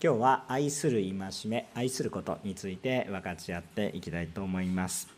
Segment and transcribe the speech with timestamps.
[0.00, 1.12] 今日は愛する戒
[1.46, 5.08] め愛することについて分かち合っていきたいと思います、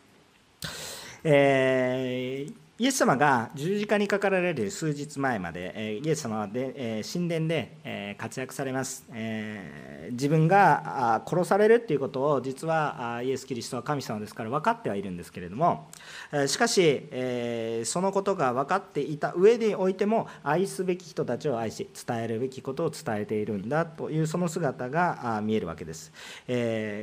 [1.22, 9.04] えーイエス様が十字架にかかられる数日前まで、イエス様はで神殿で活躍されます。
[10.12, 15.90] 自分が殺されるっていうことを実はイエス・キリストは神様ですから分かってはいるんですけれども、
[16.46, 17.02] しかし、
[17.84, 26.14] そのことが分かっていた上においても愛すべき人たちを愛し、伝えるべきことを伝えているんだというその姿が見えるわけです。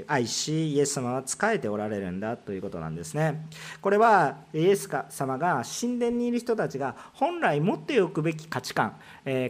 [0.08, 3.46] 愛し、イエス様は仕えておられるんだということなんですね。
[3.80, 8.96] これはイエス様が神殿にいる人たちが本来持っておくべき価値観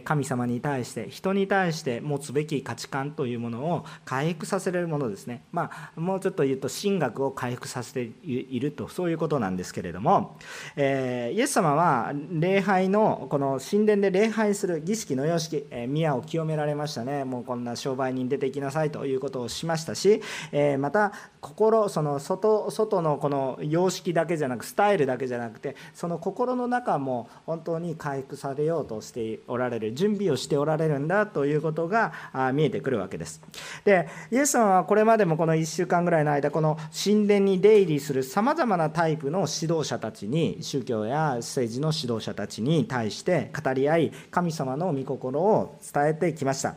[0.04, 5.42] 神様に対して人に対して持つべき価値観というものを回復させれるものですね。
[5.52, 10.36] まあもうちょっと言うと神学を回復させているとそういうことなんですけれども、
[10.76, 17.24] えイエス様は礼拝のこの神殿で礼拝する儀式の様式、え宮を清められましたね。
[17.24, 32.12] もうこんな商売人出てきなさいということをしましたし、えまた心その外外のこの様式だけじゃなくスタイルだけじゃなくてそのの心の中も本当に回復されようとしておられる準備をしておられるんだということが
[32.52, 33.40] 見えてくるわけです。
[33.84, 46.76] でイエス様はこれまでもこの1週間ぐらいの間この神殿に出入りするさまざまなタイプの指導者たちに宗教や政治の指導者たちに対して語り合い神様の御心を伝えてきました。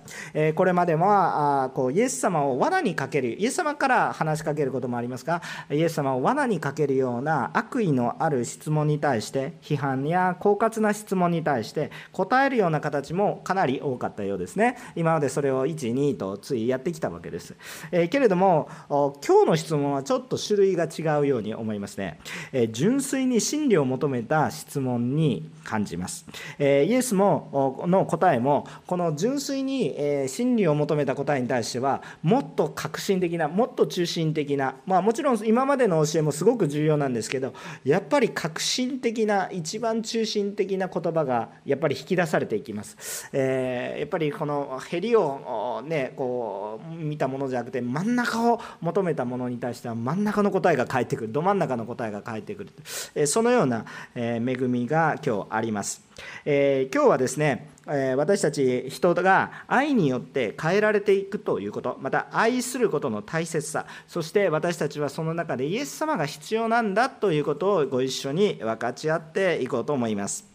[0.56, 14.78] これまではこうイエス様を罠にかけるイエス様から話しかけることもありますがイエス様を罠にかけるような悪意のある質問に対対して批判や狡猾な質問に対して答えるような形もかなり多かったようですね。
[14.96, 17.56] 今までそれを12とついやってきたわけです、
[17.92, 19.12] えー、けれども今
[19.44, 22.20] 日の質問はちょっと種類が違うように思いますね、
[22.52, 26.26] えー、純粋に真理を求めた質問に感じます、
[26.60, 43.30] えー、イエスもの答えもこの純粋に、え真理を求めた答えに対してはもっと革新的なもっと中心的なまあもちろん今までの教えもすごく重要なんですけどやっぱり革新的な一番中心的な言葉がやっぱり引き出されていきます。
[43.34, 52.70] えー、やっぱりこのへりをねこう見たものじゃなくて真ん中を求めたものに対しては真ん中の答えが返ってくるど真ん中の答えが返ってくる、
[53.16, 53.86] えー、そのような、
[54.16, 56.04] え恵みが今日あります。
[56.46, 61.98] えー、今日はですね私たち人が愛によって変えられていくということ。
[62.00, 63.88] また愛することの大切さ。
[64.08, 70.51] そして私たちはその中でイエス様が必要なんだということをご一緒に分かち合っていこうと思います。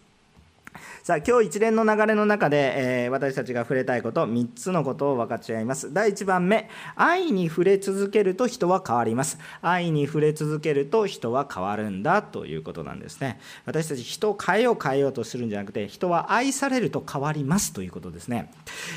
[1.07, 5.95] さあ今日一連の流れの中で、えー、私たちが触れたいこと3つのことを分かち合います。
[5.95, 9.39] 第1番目愛に触れ続けると人は変わります。
[9.63, 13.39] 愛に触れ続けると人は変わるんだということなんですね。
[13.67, 18.51] 私たち人を変えよう変えようとするんじゃなくて人は愛されると変わりますということですね。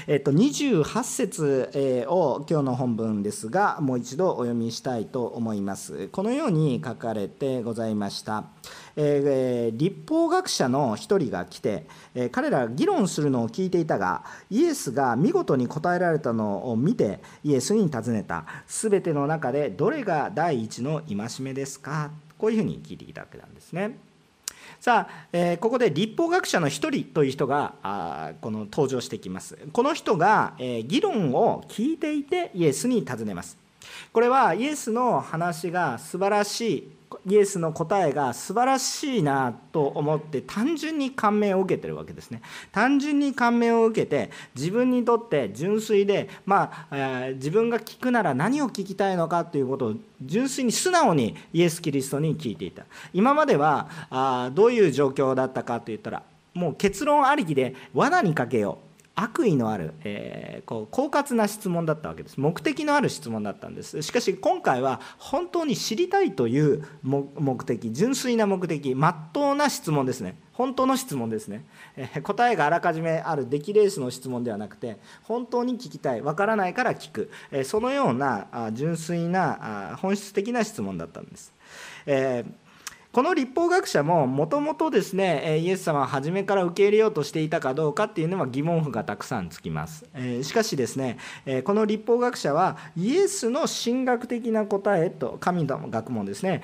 [0.07, 6.07] えっと28節を今日の本文ですがもう一度お読みしたいと思います。
[6.07, 8.45] このように書かれてございました。
[8.95, 11.85] えー、立法学者の一人が来て、
[12.15, 22.11] えー、彼らが議論するのを聞いていたがイエスが見事に答えられたのを見てイエスに尋ねた全ての中でどれが第一の戒めですか？
[22.37, 23.97] こういうふうに聞いてきたわけなんですね。
[24.79, 29.57] さあ、えー、ここで立法学者の一人という人があこの登場してきます。
[29.73, 33.57] この人が、えー、議論を聞いていてイエスに尋ねます。
[34.13, 36.91] これはイエスの話が素晴らしい
[37.25, 42.41] イエスの答えが素晴らしいなと思って単純に感銘を受けてるわけですね。
[42.71, 52.85] 単純に感銘を受けて自分にとって純粋でまあ、えー、自分が聞くなら何を聞きたいのかということを純粋に素直にイエス・キリストに聞いていた。
[53.13, 58.88] 今まではあどういう状況だったかといったらもう結論ありきで罠にかけよう。
[59.21, 62.39] 悪意のある、えー、こう狡猾な質問だったわけです。
[62.39, 64.01] 目的のある質問だったんです。
[64.01, 70.37] しかし今回は本当に知りたいという目的純粋な目的まっとうな質問ですね。
[70.53, 71.65] 本当の質問ですね、
[71.95, 81.53] えー、答えがあらかじめある出来レースの質問ではなくて本当に聞きたいわからないから聞く、えー、そのようなあ純粋なあ本質的な質問だったんです、
[82.05, 82.68] えー
[83.11, 90.05] この立法学者ももともとですねイエス様は初めから受け入れようとしていたかどうかっていうのは疑問符がたくさんつきます。
[90.43, 91.17] しかしですね
[91.63, 96.61] この立法学者はイエスの神学的な答えと神の学問ですね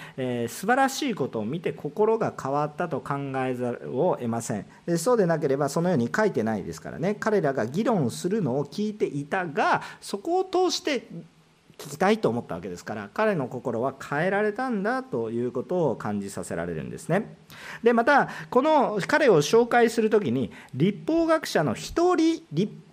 [0.48, 4.68] 素晴らしいことを見て心が変わったと考えざるを得ません。
[4.98, 7.16] そうでなければそのように書いてないですからね。
[7.20, 11.08] 彼らが議論するのを聞いていたがそこを通して
[11.78, 17.38] 聞きたいと思ったわけですから彼の心は変えられたんだということを感じさせられるんですね。
[17.84, 22.44] でまたこの彼を紹介する時に立法学者の一人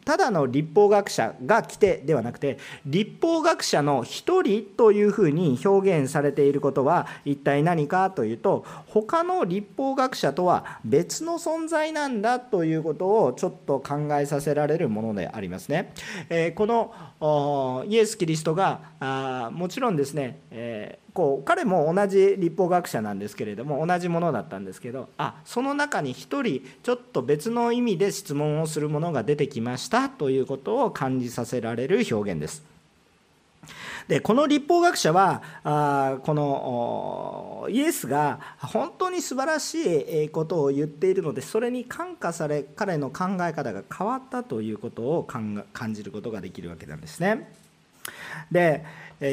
[0.04, 15.92] ただの立法学者が来てではなくて立法学者の一人というふうに表現されていることは一体何かというと他の立法学者とは別の存在なんだということをちょっと考えさせられるものでありますね
[16.28, 16.52] え。
[16.52, 20.40] このイエス・キリストがあもちろんですね
[21.14, 32.72] こう彼も同じ立法学者なんですけれども同じものだったんですけどあその中に一人ちょっと別の意味で質問をするものが出てきましたということを感じさせられる表現です。
[34.08, 39.74] でこの立法学者はあこのイエスが本当に素晴らし
[40.24, 47.52] いことを言っているのでそれに感化され彼の考え方が変わったということを感じることができるわけなんですね。
[48.50, 48.84] で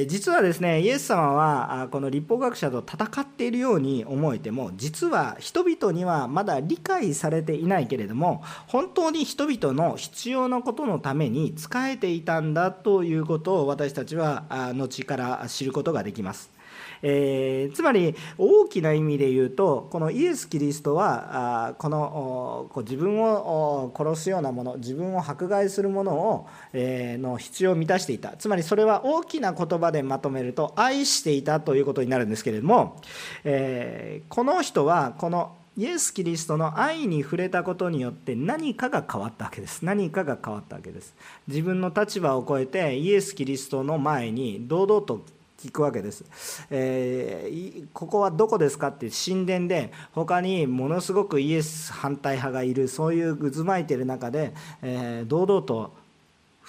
[0.07, 14.45] 実はですねイエス様はこの立法学者と戦っているように思えても実は人々にはまだ理解されていないけれども本当に人々の必要なことのために仕えていたんだということを私たちは
[14.75, 16.58] 後から知ることができます。
[17.01, 28.35] えー、つまり大きな意味で言うとこのイエス・キリストはあこのこう自分を殺すようなもの自分を迫害するものを、えー、の必要を満たしていた。
[28.37, 33.01] つまりそれは大きな言葉でまとめると愛していたということになるんですけれども、
[33.43, 39.85] えー、この人はこのイエス・キリストの愛に触れたことによって何かが変わったわけです。
[39.85, 41.15] 何かが変わったわけです。
[41.47, 45.23] 自分の立場を超えてイエス・キリストの前に堂々と
[45.59, 46.23] 聞くわけです、
[46.71, 55.98] えー、ここはどこですかって神殿で他にものすごくイエス反対派がいるそういう渦巻いてる中で、えー、堂々と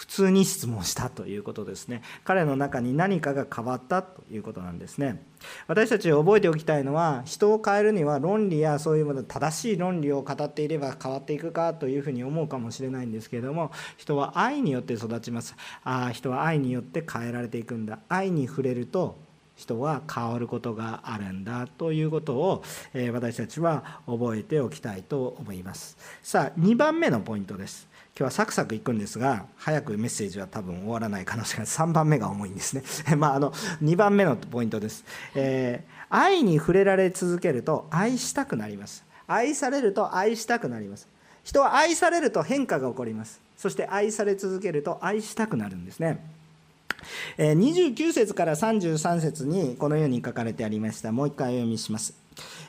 [0.01, 2.01] 普通に質問したということですね。
[2.25, 5.23] 彼の中に何かが変わったということなんですね。
[5.67, 15.55] 私たち覚えておきたいのは人を変えるには論理やそういうもの正しい論理を語っていれば変わっていくかというふうに思うかもしれないんですけれども人は愛によって育ちます。
[15.85, 17.99] あ人は愛によって変えられていくんだ。
[18.09, 19.19] 愛に触れると
[19.55, 22.65] 人は変わることがあるんだということを、
[22.95, 25.99] え私たちは覚えておきたいと思います。
[26.23, 27.90] さあ2番目のポイントです。
[28.17, 32.83] 今日はサクサクいくんですが早くメッセージは多分終わらない可能性が3番目が重いんですね。
[33.17, 33.53] まあの
[33.83, 35.05] 2番目のポイントです、
[35.35, 39.05] えー、愛に触れられ続けると愛したくなります。
[39.27, 41.09] 愛されると愛したくなります。
[41.45, 43.41] 人は愛されると変化が起こります。
[43.57, 46.19] そして愛され続けると愛したくなるんですね。
[47.39, 51.13] 29節から33節にこのように書かれてありました。
[51.13, 52.15] もう一回お読みします。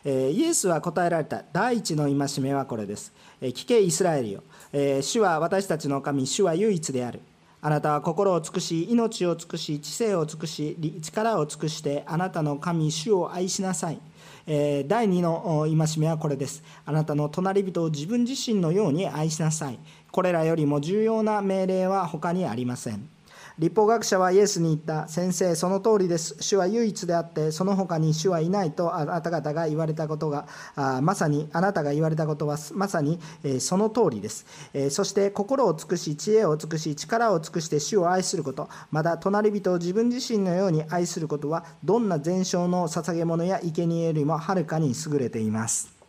[0.05, 1.43] イエスは答えられた。
[1.51, 3.11] 第一の戒めはこれです。
[3.41, 4.43] 聞けイスラエルよ。
[4.73, 7.21] えー主は私たちの神、主は唯一である。
[7.61, 13.99] あなたは心を尽くし、命を尽くし、知性を尽くし、力を尽くして、あなたの神、主を愛しなさい。
[14.47, 16.63] え第2の戒めはこれです。
[16.85, 19.79] あなたの隣人を自分自身のように愛しなさい。
[20.11, 23.07] これらよりも重要な命令は他にありません。
[23.59, 26.37] 立法学者はイエスに言った先生その通りです。
[26.39, 38.69] 主は唯一であってその他に主はいないとあなた方が言われたことがあまさにあなたが言われたことはまさに、えその通りです、えそして心を尽くし知恵を尽くし力を尽くして主を愛すること。
[38.91, 46.00] また隣人を自分自身のように愛することはどんな全焼の捧げ物や生贄よりもはるかに優れています。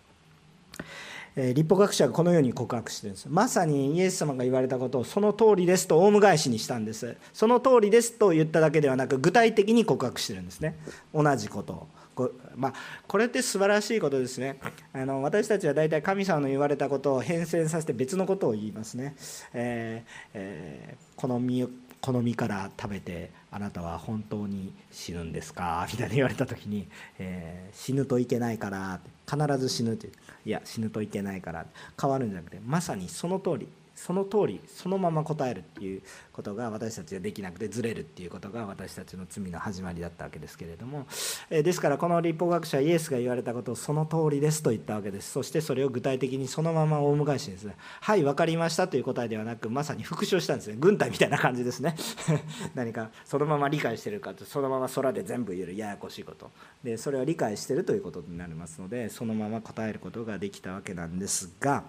[1.37, 3.27] 立法学者がこのように告白してるんです。
[3.29, 7.17] まさにイエス様が言われたことをその通りですとオウム返しにしたんです。
[7.33, 10.77] その通りですと言っただけではなく具体的に告白してるんですね。
[11.15, 11.73] 同じこと。
[11.73, 12.73] をこ,、まあ、
[13.09, 14.59] これって素晴らしいことですね。
[14.93, 19.17] あの私たちは大体神様の言われたことを変遷させて別のことを言いますね、
[19.55, 21.67] えーえー、この身
[22.03, 25.89] この実から食べてあなたは本当に死ぬんですか？
[25.91, 26.87] みたいに言われた時に、
[27.19, 29.12] えー、死ぬといけないからって。
[29.31, 30.13] 必ず死ぬという。
[30.45, 31.67] いや死ぬといけないから。
[32.01, 33.69] 変わるんじゃなくてまさにその通り。
[34.05, 41.07] その通りそのまま答えるっていうことが私たちができなくてずれるっていうことが私たちの罪の始まりだったわけですけれども、
[41.51, 45.31] えですからこの立法学者イエスが言われたことをその通りですと言ったわけです。
[45.31, 50.77] そしてそれを具体的にそのまま大昔にですねはい分かりましたという答えではなくまさに復唱したんですね。
[50.81, 51.95] 軍隊みたいな感じですね。
[52.75, 56.51] 何かそのまま理解してるかとそのまま空で全部言えるややこしいこと。
[56.83, 61.85] でそれを理解してるということになりますのでそのまま答えることができたわけなんですが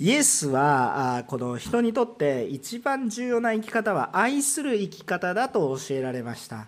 [0.00, 6.66] イエスはこの人にとって一番重要な生き方は愛する生き方だと教えられました、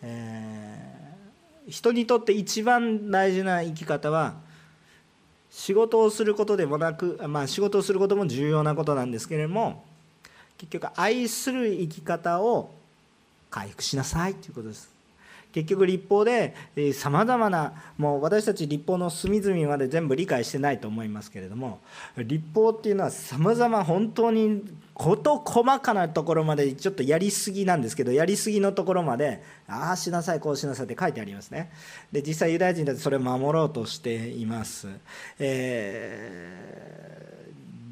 [0.00, 4.34] えー、人にとって一番大事な生き方は
[5.50, 9.84] 仕事をすることでもなく、まあ、仕事をすることも重要なことなんですけれども
[10.56, 12.70] 結局愛する生き方を
[13.50, 14.91] 回復しなさいということです。
[15.52, 16.54] 結局立法で
[16.94, 21.80] さまざまなもう私たち立法の隅々まで全部理解してないと思いますけれども
[22.16, 24.62] 立法っていうのはさまざま本当に
[24.94, 31.70] 事細かなところまでちょっとやりすぎなんですけどやりすぎのところまでああしなさいこうしなさいって書いてありますね。
[32.10, 34.88] で実際ユダヤ人たちそれを守ろうとしています、
[35.38, 36.52] え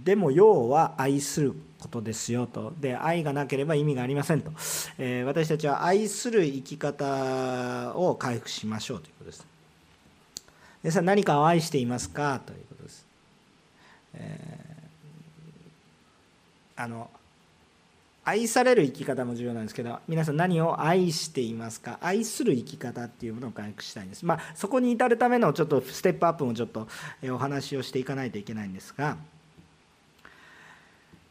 [0.03, 2.73] ー、でも要は愛することですよと。
[2.81, 4.53] で愛がなければ意味がありませんと、
[4.99, 9.45] えー、私たちは愛する生き方を回復しましょうということです。
[10.83, 12.41] 皆さん何かを愛していますか？
[12.47, 13.05] ということです、
[14.15, 17.11] えー、あの
[18.23, 21.99] 愛される生き方も重要なんですけど皆さん何を愛していますか？
[22.01, 24.25] 愛する生き方っていうものを回復したいんです。
[24.25, 26.87] まあそこに至るためのちょっとステップアップもちょっと
[27.31, 29.17] お話をしていかないといけないんですが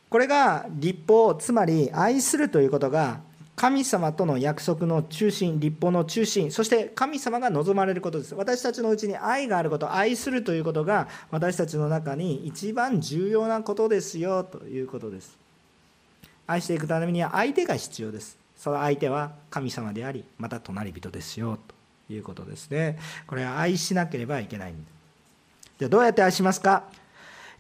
[0.09, 3.21] これが立法つまり愛するということが
[3.55, 8.33] 神様との約束の中心立法の中心そして神様が望まれることです。
[8.33, 15.37] 私たちのうちに愛があること愛するということが私たちの中に一番重要なことですよということです。
[16.47, 18.37] 愛していくためには相手が必要です。
[18.57, 21.59] その相手は神様でありまた隣人ですよ
[22.07, 22.97] ということですね。
[23.27, 24.73] これは愛しなければいけない
[25.77, 26.83] じゃあどうやって愛しますか？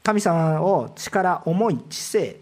[0.03, 2.39] 神様を力思い知性、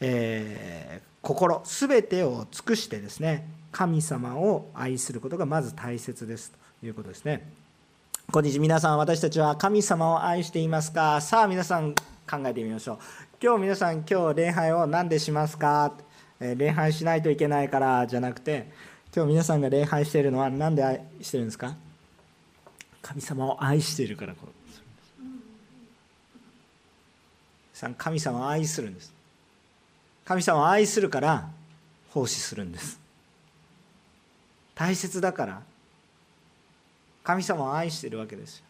[0.00, 6.52] えー、心すべてを尽くしてですね神様を愛することがまず大切です。
[6.80, 7.50] ということですね。
[8.32, 11.20] 今日皆さん私たちは神様を愛していますか？
[11.20, 12.98] さあ皆さん考えてみましょう。
[13.42, 15.92] 今日皆さん今日礼拝を何でしますか？
[16.40, 18.70] え礼拝しないといけないからじゃなくて
[19.14, 21.74] 今日皆さんが礼拝しているのは何で愛してるんですか？
[23.02, 24.46] 神様を愛しているからこ
[27.96, 29.12] 神様を愛するんです。
[30.24, 31.48] 神様を愛するから
[32.10, 32.98] 奉仕するんです。
[34.74, 35.62] 大切だから。
[37.22, 38.64] 神様を愛してるわけですよ。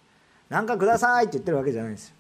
[0.49, 2.15] 何かくださいって言ってるわけじゃないですよ。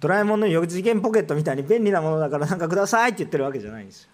[0.00, 4.10] ドラえもんの4次元ポケットみたいに便利なものだから何かくださいって言ってるわけじゃないんですよ。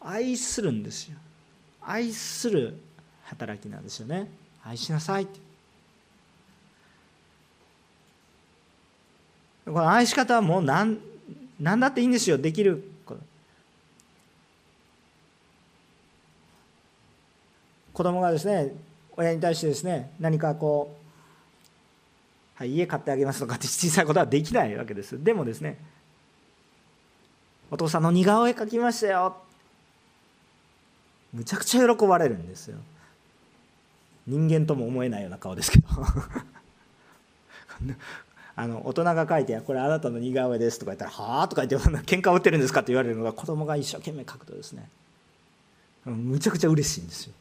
[0.00, 1.18] 愛するんですよ。
[1.82, 2.78] 愛する
[3.24, 4.30] 働きなんですよね。
[4.64, 5.47] 愛しなさいって。
[9.72, 10.98] この愛し方はもう何
[11.60, 12.38] 何だっていいんですよ。
[12.38, 12.82] できる。
[17.92, 18.72] 子供がですね
[19.16, 20.96] 親に対してですね何かこ
[22.56, 25.22] う、はい、家買ってあげますとかって小さいことはできないわけです。
[25.22, 25.78] でもですね
[27.70, 29.36] お父さんの似顔絵描きましたよ。
[31.32, 32.78] むちゃくちゃ喜ばれるんですよ。
[34.26, 35.88] 人間とも思えないような顔ですけど。
[38.60, 44.88] あの大人が書いて「これあなたの似顔絵です」とか言ったら「はあ?」とか言って「喧嘩売ってるんですか?」って言われるのが子供が一生懸命書くとですね
[46.04, 47.32] むちゃくちゃ嬉しいんですよ。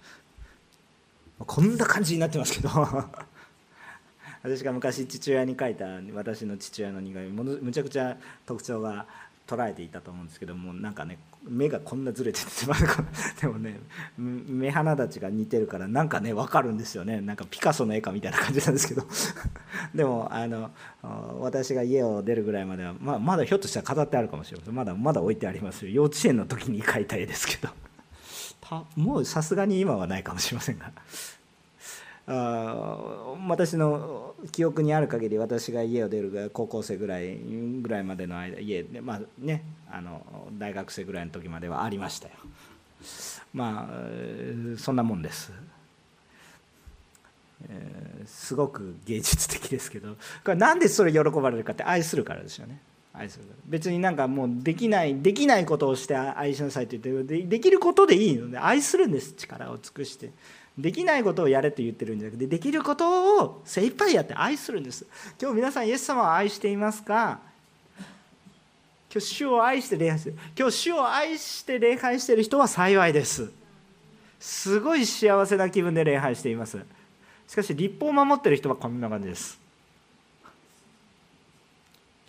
[1.39, 2.69] こんな感じになってますけど
[4.43, 9.05] 私が昔父親に書いた私の父親の似顔絵むちゃくちゃ特徴が
[9.47, 12.47] 捉えていたと思うんですけどもなんかね目がこんなずれてて
[13.41, 13.79] でもね
[14.17, 17.21] 目鼻立ちが似てるからなんかね分かるんですよね。
[17.21, 19.03] なんかピカソの絵かみたいな感じなんですけど。
[19.95, 20.71] でもあの
[21.39, 24.75] 私が家を出るぐらいまでは、まあ、まだひょっとしたら飾ってあるかもしれません。
[24.75, 27.69] まだまだ置いてあります幼稚園の時に描いた絵ですけど。
[28.95, 30.91] もうさすがに今はないかもしれませんが。
[32.29, 42.33] あ私の記憶にある限り私が家を出る高校生ぐらいぐらいまでの間家でまあねあの大学生ぐらいの時まではありましたよ。
[43.53, 45.53] まあそんなもんです、
[47.69, 50.15] えー、すごく芸術的ですけど。
[50.43, 52.81] これなんでそれ喜ばれるかって愛するからですよね。
[53.13, 59.33] 愛する別になんかもうできないできないことをして愛しなさいって言ってできることでいいので愛するんです。
[59.33, 60.31] 力を尽くして。
[60.77, 65.05] できないことをやれと言ってるんじゃなくてできることを精一杯やって愛するんです。
[65.41, 67.39] 今日皆さんイエス様を愛していますか？
[69.11, 73.51] 今日主を愛して礼拝してる今日主を愛して礼拝してる人は幸いです。
[74.39, 76.77] すごい幸せな気分で礼拝しています。
[77.47, 79.59] しかし立法を守ってる人はこんな感じです。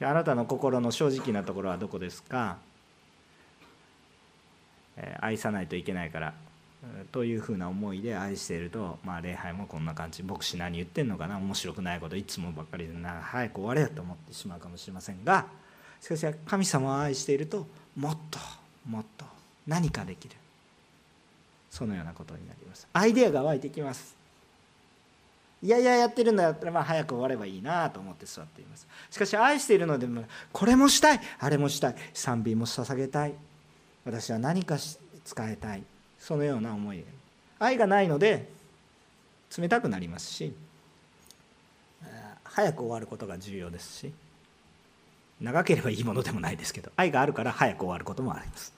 [0.00, 2.56] あなたの心の正直なところはどこですか？
[5.20, 6.34] 愛さないといけないから
[7.10, 15.46] というふうな思いで愛していると、まあ、礼拝もこんな感じ牧師何言ってんのかな面白くないこといつもばっかりでな早く終われよと思ってしまうかもしれませんが
[16.00, 17.66] しかし神様を愛していると
[17.96, 18.38] もっと
[18.88, 19.24] もっと
[19.66, 20.34] 何かできる。
[21.70, 22.88] そのようなことになります。
[22.92, 24.16] アイデアが湧いてきます。
[25.62, 28.86] いやいややってるんだったらまあ早く終わればいいなと思って座っています。
[29.10, 33.34] しかし愛しているのでもこれもしたいあれもしたい賛美も捧げたい
[34.04, 34.78] 私は何か
[35.24, 35.82] 使いたい。
[36.28, 37.02] そのような思い。
[37.58, 38.50] 愛がないので
[39.56, 40.52] 冷たくなりますし
[42.44, 44.12] 早く終わることが重要ですし
[45.40, 48.74] 長ければいいものでもないですけど愛があるから早く終わることもあります。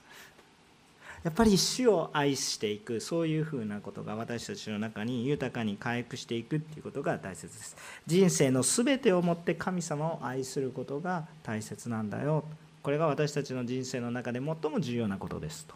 [1.25, 7.75] やっぱり主を愛していくそういうふうなことが私たちの中に豊かに回復していくっていうことが大切です。
[8.07, 12.45] 人生の全てをもって神様を愛することが大切なんだよ。
[12.81, 15.67] これが私たちの人生の中で最も重要なことです。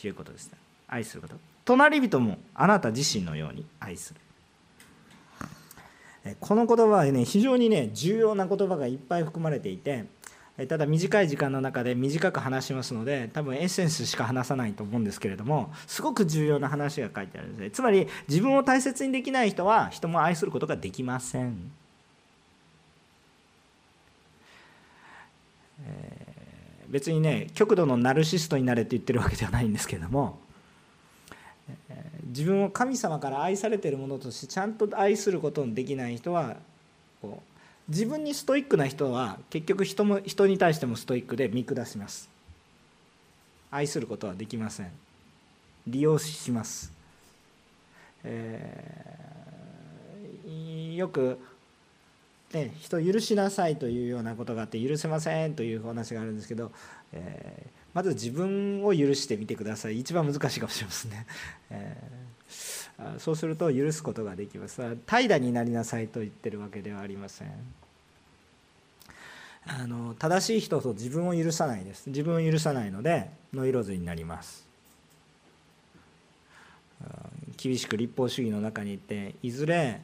[0.00, 0.61] ということですね。
[0.92, 1.36] 愛すること。
[1.64, 4.20] 隣人もあなた自身のように愛する。
[6.38, 10.04] この言葉はね非常にね重要な言葉がいっぱい含まれていて
[10.68, 17.70] ただ短い時間の中で短く話しますので多分エッセンスしか話さないと思うんですけれどもすごく重要な話が書いてあるんですね。
[17.70, 21.72] つまり自分を大切にできない人は人も愛することができません、
[25.84, 30.38] えー、別にね極度のナルシストになれって言ってるわけではないんですけれども
[32.32, 36.56] 自分を神様から愛されてるものとしてちゃんと愛することのできない人は
[37.20, 42.30] こう自分にストイックな人は結局人も人に対してもストイックで見下します。
[43.70, 44.90] 愛することはできません。
[45.86, 46.92] 利用します、
[48.22, 51.38] えー、よく、
[52.52, 56.70] ね、人許しなさいというようなことがあって許せませんというお話があるんですけど、
[57.12, 60.00] えー、まず自分を許してみてください。
[60.00, 61.26] 一番難しいかもしれませんね、
[61.70, 64.96] えー、そうすると許すことができます。
[65.06, 67.48] 怠惰になりなさいと言ってるわけではありません。
[69.64, 72.08] あの正しい人と自分を許さないです。
[72.08, 74.66] 自分を許さないのでノイローゼになります。
[77.56, 80.00] 厳しく立法主義の中にいていずれ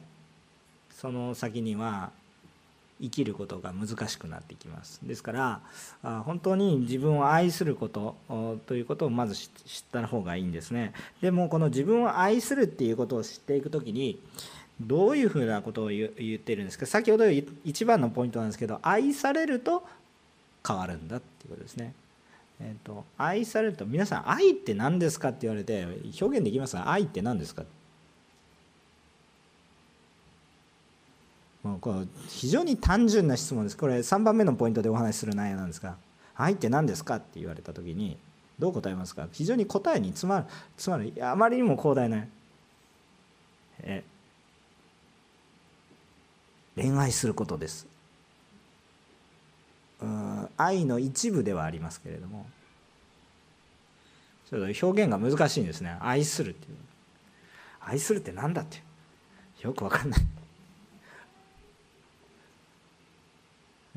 [0.91, 2.11] その先には
[3.01, 4.99] 生きることが難しくなってきます。
[5.03, 5.61] ですから
[6.23, 8.15] 本当に自分を愛すること
[8.67, 9.49] ということをまず知っ
[9.91, 10.93] た方がいいんですね。
[11.21, 14.19] でもこの自分を愛するっていうことを知っていく時に
[14.81, 16.85] どういうふうなことを言ってるんですか？
[16.85, 19.83] 先ほど一番のポイントなんですけど愛されると
[20.67, 21.93] 変わるんだっていうことですね。
[22.61, 25.87] えーと、愛されると皆さん愛って何ですかって言われて
[26.19, 26.91] 表現できますか？
[26.91, 27.78] 愛って何ですかって。
[31.63, 33.77] もうこれ非常に単純な質問です。
[33.77, 35.97] これ3番目のポイントでお話しする内容なんですが
[36.35, 38.17] 愛って何ですかって言われた時に
[38.57, 39.27] どう答えますか？
[39.31, 40.45] 非常に答えに詰まる
[40.77, 41.29] 詰まる。
[41.29, 42.25] あまりにも広大な
[43.81, 44.03] え
[46.75, 47.87] 恋愛することです。
[50.01, 52.45] うん愛の一部ではありますけれども
[54.49, 55.97] ちょっと表現が難しいんですね。
[55.99, 56.77] 愛するっていう。
[57.81, 58.81] 愛するって何だって
[59.61, 60.19] よく分かんない。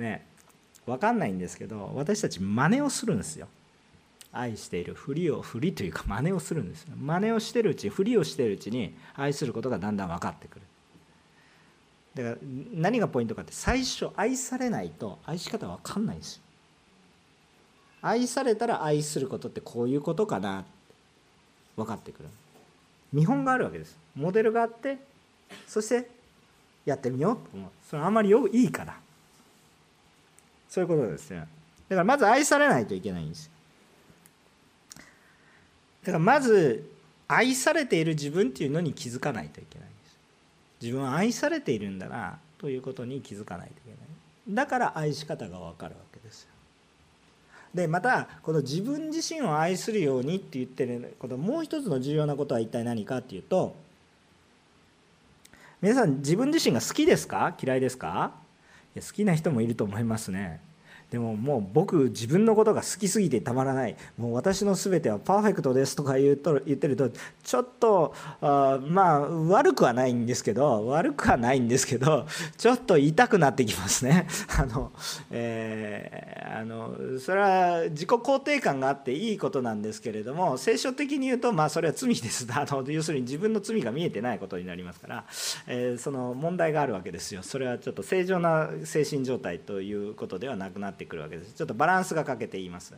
[0.03, 0.27] ね
[0.85, 3.49] 分かんないんですけど私たち真似をするんですよ。
[4.35, 6.95] 愛しているふりをふりというか真似をするんですよ。
[6.97, 10.63] 真似をしてるうちふりをしてるうちに愛することがだんだん分かってくる。
[12.15, 12.37] だから
[12.75, 16.43] 何がポイントかって最初愛されないと愛し方分かんないんですよ。
[18.01, 20.65] 愛されたら愛することってこういうことかな
[21.77, 22.29] 分かってくる。
[23.13, 23.97] 見本があるわけです。
[24.15, 24.99] モデルがあって
[25.69, 26.11] そして
[26.87, 27.71] やってみようと思う。
[27.89, 29.02] それあまりよいいから
[30.73, 31.41] そういうことですね。
[31.41, 31.49] だか
[31.97, 33.51] らまず愛されないといけないんです
[36.03, 36.91] だからまず
[37.29, 40.17] 愛されている自分っていうのに気づかないといけないんです。
[40.81, 43.99] 自分は愛されているんだなということに気づかないといけない。
[44.49, 46.49] だから愛し方が分かるわけですよ。
[47.75, 53.77] でまたこの自分自身を愛するようにって言ってることもう一つの重要なことは一体何かっていうと
[55.83, 57.55] 皆さん自分自身が好きですか？
[57.63, 58.33] 嫌いですか？
[59.01, 60.61] 好きな人もいると思いますね。
[61.13, 63.97] でももう僕自分のことが好きすぎてたまらない。
[64.17, 67.11] もう私の全てはパーフェクトですとか言うと言ってると
[67.43, 74.27] ちょっとあまあ悪くはないんですけど悪くはないんですけどちょっと痛くなってきますね。
[74.59, 74.91] あの、
[75.31, 82.47] えー、あのそれは自己肯定感があっていいことなんですけれども聖書的に言うとまあそれは罪です。
[82.57, 85.25] あの要するに自分の罪が見えてないことになりますから、
[85.67, 87.43] えー、その問題があるわけですよ。
[87.43, 91.53] それはちょっと正常な精神状態ということではなくなってってくるわけです。
[91.53, 92.95] ちょっとバランスが欠けています、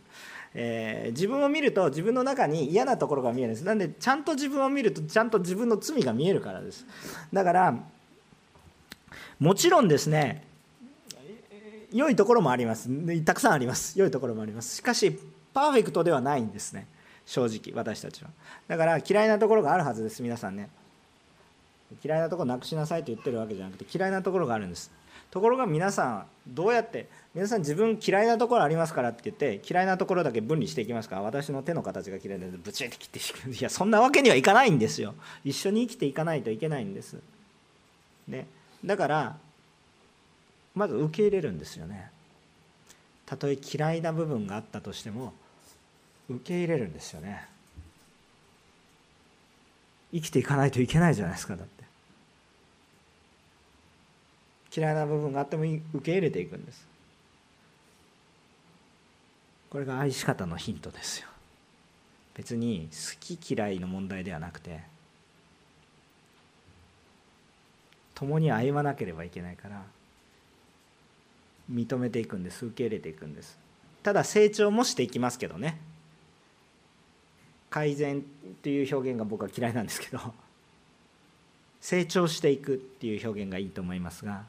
[0.54, 3.64] えー、自分を見ると自分の中に嫌なところが見えるんです。
[3.64, 6.86] なんでちゃんと自分を見るとちゃんと自分の罪が見えるからです。
[7.32, 7.78] だから
[9.38, 10.44] もちろんですね
[11.92, 12.88] 良いところもあります。
[13.24, 13.98] たくさんあります。
[13.98, 14.76] 良いところもあります。
[14.76, 15.18] しかし
[15.52, 16.86] パーフェクトではないんですね。
[17.24, 18.30] 正直私たちは。
[18.68, 20.22] だから嫌いなところがあるはずです。
[20.22, 20.68] 皆さんね。
[22.02, 24.90] 嫌いなところなくしなさいと言ってるわけじゃなくて嫌いなところがあるんです。
[25.34, 31.16] ところが皆さんどうやって皆さん自分嫌いなところありますからって言って嫌いなところだけ分離していきますか。
[31.16, 33.50] ら私の手の形が嫌いでぶちって切っていく。
[33.50, 35.16] いやそんなわけにはいかないんですよ。
[35.44, 37.16] 一緒に生きていかないといけないんです、
[38.28, 38.46] ね、
[38.84, 39.36] だから
[40.76, 42.12] まず受け入れるんですよね。
[43.26, 45.32] たとえ嫌いな部分があったとしても
[46.30, 47.48] 受け入れるんですよね。
[50.12, 51.83] 生きていかないといけないじゃないですかだって。
[54.74, 56.86] 嫌いな部分があっても受け入れていくんです。
[59.70, 61.28] これが愛し方のヒントですよ。
[62.34, 64.80] 別に好き嫌いの問題ではなくて
[68.14, 69.82] 共に歩まなければいけないから
[71.72, 72.66] 認めていくんです。
[72.66, 73.56] 受け入れていくんです。
[74.02, 75.80] ただ成長もしていきますけどね。
[77.70, 78.22] 改善っ
[78.62, 80.20] ていう表現が僕は嫌いなんですけど
[81.80, 84.44] 成長していくっていう表現がいいと思いますが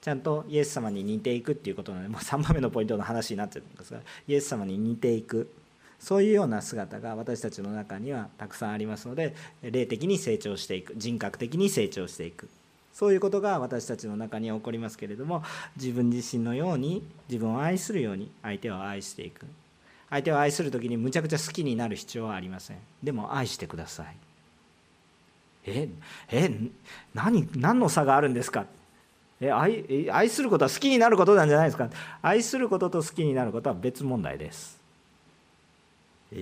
[0.00, 5.50] ちゃんとイエス様に似ていくっていうことなのでもう3番目のポイントの話になってるんですがイエス様に似ていく。
[5.98, 12.48] そういうような姿が私たちの中にはたくさんありますので霊的に成長していく人格的に成長していく。
[12.94, 15.42] そういうことが私たちの中には起こりますけれども
[15.76, 19.46] 自分自身のように自分を愛するように相手を愛していく。
[20.08, 22.78] 相手を愛する時にむちゃくちゃ好きになる必要はありません。
[23.02, 24.06] でも愛してください。
[25.66, 25.88] え
[26.30, 26.50] え
[27.14, 28.64] 何何の差があるんですか？
[29.40, 31.88] え愛愛することは好きになることなんじゃないですか？
[32.20, 34.78] 愛することと好きになることは別問題です。
[36.32, 36.36] え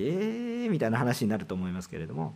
[0.66, 2.34] ー、みたいな話になると思いますけれども。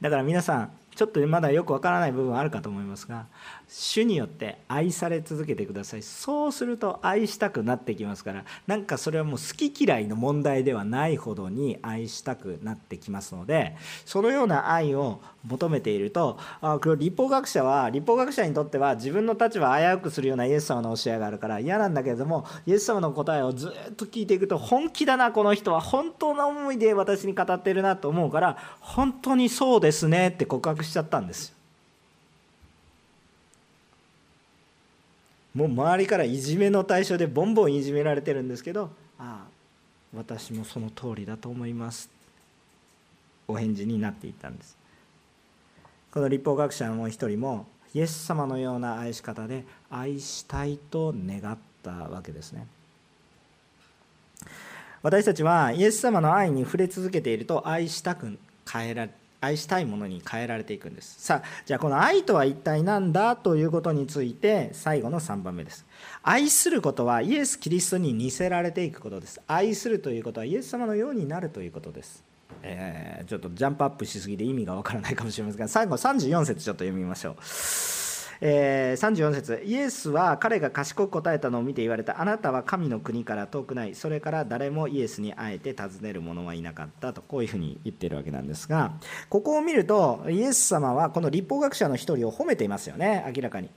[0.00, 3.26] だから皆さんちょっとまだよくわからない部分あるかと思いますが
[3.68, 6.02] 主によって愛され続けてください。
[6.02, 25.80] そうすると愛したくなってきますからなんかそれはもう好き嫌いの問題ではないほどに愛したくなってきますのでそのような愛を求めているとあこれ立法学者は立法学者にとっては自分の立場を危うくするようなイエス様の教えがあるから嫌なんだけれどもイエス様の答えをずっと聞いていくと本気だなこの人は。
[25.80, 31.52] 本当の思いで私に語ってるなと思うから本当にそうですねって告白しちゃったんです
[35.54, 39.62] もう周りからいじめの対象でボンボンいじめられてるんですけどああ
[40.14, 42.10] 私もその通りだと思います。
[43.48, 44.76] お返事になっていったんです。
[46.12, 52.66] この立法学者の一人もイエス様のような愛し方で愛したいと願ったわけですね。
[55.02, 58.38] 私たちはイエス様の愛に触れ続けていると愛したく
[58.70, 59.12] 変えられ
[59.42, 61.16] 愛したいものに変えられていくんです。
[61.20, 65.84] さあじゃあこの愛とは一体何だということについて最後の3番目です。
[66.22, 69.40] 愛することはイエス・キリストに似せられていくことです。
[69.48, 72.24] 愛するということはイエス様のようになるということです。
[72.62, 78.01] えー、ちょっとジャンプアップしすぎて意味がわからないかもしれませんが最後34節ちょっと読みましょう。
[78.44, 79.62] えー、34節。
[79.64, 82.20] イエスは彼が賢く答えたのを見て言われた。
[82.20, 83.94] あなたは神の国から遠くない。
[83.94, 87.22] それから誰もイエスに会えて尋ねる者はいなかったと。
[87.22, 88.94] こういうふうに言っているわけなんですが
[89.28, 93.32] ここを見るとイエス様はこの立法学者の一人を褒めていますよね。
[93.34, 93.70] 明らかに。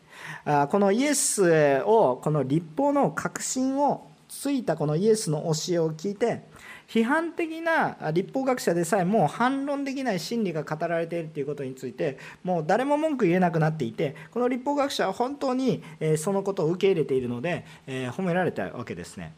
[0.45, 6.41] あこのイエスをこの立法の確信をついたこのイエスの教えを聞いて
[6.88, 15.82] 批判的な立法学者でさえもう反論できない真理が語られているということについてもう誰も文句言えなくなっていてこの立法学者は本当に
[16.17, 19.34] そのことを受け入れているので褒められたわけですね。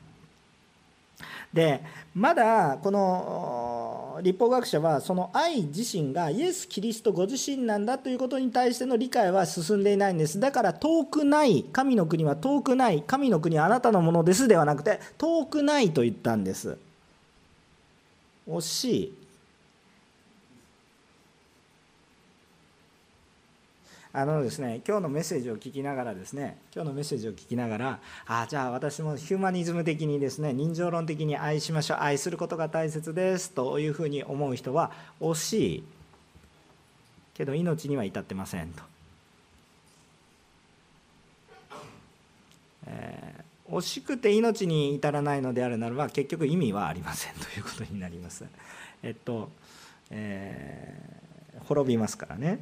[1.53, 1.81] で
[2.13, 16.77] まだこの立法学者はその愛自身がイエス・キリストご自身なんだということに対しての理解は進んでいないんですだから遠くない神の国は遠くない神の国はあなたのものですではなくて遠くないと言ったんです
[18.47, 19.13] 惜しい
[24.13, 35.83] あのですね今日のメッセージを聞きながらですね今日のメッセージを聞きながらあじゃあ私もヒューマニズム的にですね人情論的に愛しましょう愛することが大切ですというふうに思う人は惜しい
[37.35, 38.81] けど命には至ってませんと。
[42.87, 48.45] えー惜しくて命に至らないのであるならば結局意味はありませんということになります。
[49.03, 49.49] えっと、
[50.09, 52.59] えー、滅びますからね。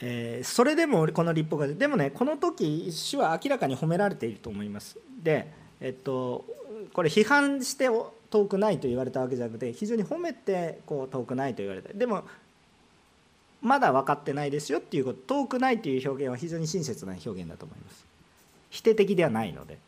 [0.00, 4.98] えー、それでもこの立法がでもねこの時主は明らかに褒められていると思います。
[5.22, 6.44] で、えっと、
[6.92, 7.88] これ批判して
[8.30, 12.24] 遠くないと言われたわけじゃなくて非常に褒めてこう遠くないと言われたでも
[13.60, 18.04] まだ分かってないですよっていうこと遠くないという表現は非常に親切な表現だと思います。
[18.70, 19.78] 否定的ではないので。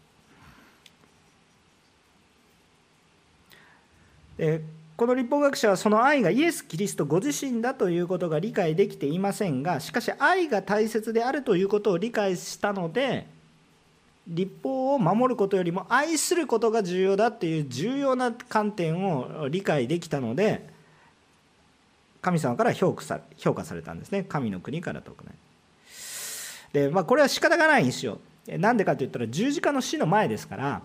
[4.38, 4.62] で
[4.96, 13.26] この立法学者はその愛がイエス・キリストご自身だということが理解できていませんがしかし愛が大切であるということを理解したので
[14.28, 20.69] 立法を守ることよりも愛することが重要だっていう重要な観点を理解できたので
[22.20, 24.24] 神様から評価さ評価されたんですね。
[24.24, 25.34] 神の国から遠くない
[26.72, 28.18] でまあこれは仕方がないんですよ。
[28.46, 30.82] なんでかといったら十字架の死の前ですから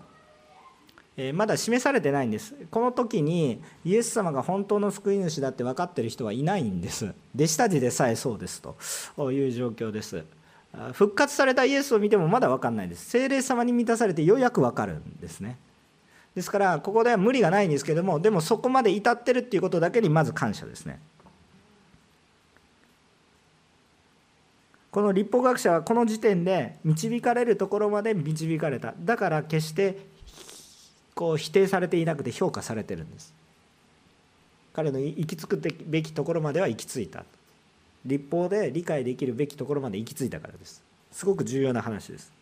[1.16, 2.54] えまだ示されてないんです。
[2.70, 7.14] この時にイエス様が本当の救い主だって分かってる人はいないんです。
[7.34, 8.76] 弟子たちでさえそうですと。
[9.32, 10.24] いう状況です。
[10.92, 13.06] 復活されたイエスを見てもまだ分かんないです。
[13.06, 15.56] 精霊様に満たされてようやく分かるんですね。
[16.34, 21.00] ですからここでは無理がないんですけどもでもそこまで至ってるっていうことだけにまず感謝ですね。
[24.96, 28.94] この立法学者はこの時点で導かれるところまで導かれた。
[28.98, 29.98] だから決して
[31.14, 33.34] こう否定されていなくて評価されてるんです。
[34.72, 37.26] 彼の行き着くべきところまでは行き着いた。
[38.06, 40.82] 立法で理解できるべきところまで行き着いたからです。
[41.12, 42.32] すごく重要な話です。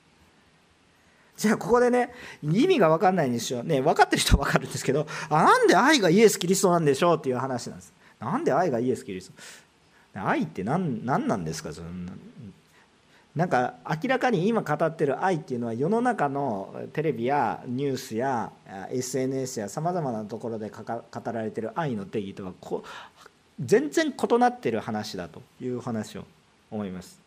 [1.36, 2.14] じゃあここでね
[2.44, 7.92] 意味が分かんないんですよね分かってる人は分かるんですけどなんで愛がイエス・キリストなんでしょうっていう話なんです。
[8.20, 9.42] なんで愛がイエス・キリスト？
[10.14, 11.72] 愛って何何なんですか？
[11.72, 12.12] そんな
[13.34, 18.52] なんか明らかに今語ってる愛っていうのは世の中のテレビやニュースや
[18.90, 22.84] SNS やさまざまなところで語られてる愛の定義とはこ
[23.58, 26.24] 全然異なってる話だという話を
[26.70, 27.23] 思います。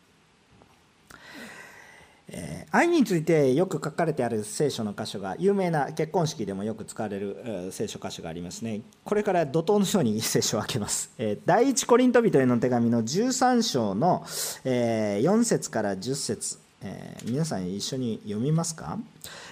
[2.29, 8.81] え愛についてよく書かれてある聖書の箇所が有名な結婚式でもよく使われる聖書箇所がありますね。
[9.03, 14.25] これから怒涛のように聖書を開けます、え第一コリント人への手紙の13章の、
[14.65, 18.99] え4節から10節、え皆さん一緒に読みますか？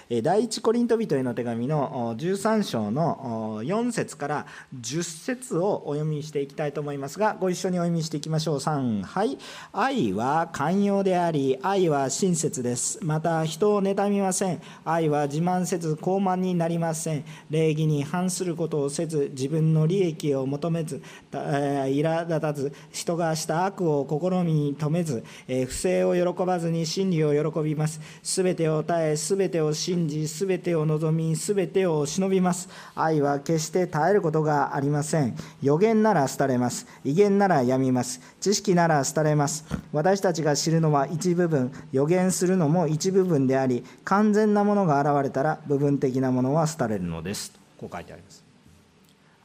[0.08, 4.46] 第一コリント人への手紙の13章の4節から
[4.80, 8.56] 10節をお読みしていきたいと思いますがご一緒にお読みしていきましょう。
[8.58, 9.36] 3はい。
[9.72, 13.00] 愛は寛容であり愛は親切です。
[13.02, 14.62] また人を妬みません。
[14.84, 17.24] 愛は自慢せず傲慢になりません。
[17.50, 28.00] 礼儀に反することをせず自分の利益を求めず苛立たず人がした悪を試みに止めず不正を喜ばずに真理を喜びます。
[28.22, 32.68] すべてを耐えすべてを信信じすべてを望みすべてを忍びます。
[32.94, 35.34] 愛は決して絶えることがありません。
[35.62, 36.86] 予言なら廃れます。
[37.02, 38.20] 威厳ならやみます。
[38.38, 39.64] 知識なら廃れます。
[39.94, 41.72] 私たちが知るのは一部分。
[41.92, 47.52] 予言するのも一部分であり完全なものが現れたら部分的なものは廃れるのです。
[47.78, 48.44] こう書いてあります。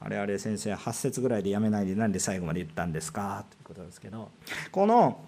[0.02, 3.46] あれあれ先生8節ぐらいでやめないでなんで最後まで言ったんですか？
[3.50, 4.28] ということですけど。
[4.70, 5.22] この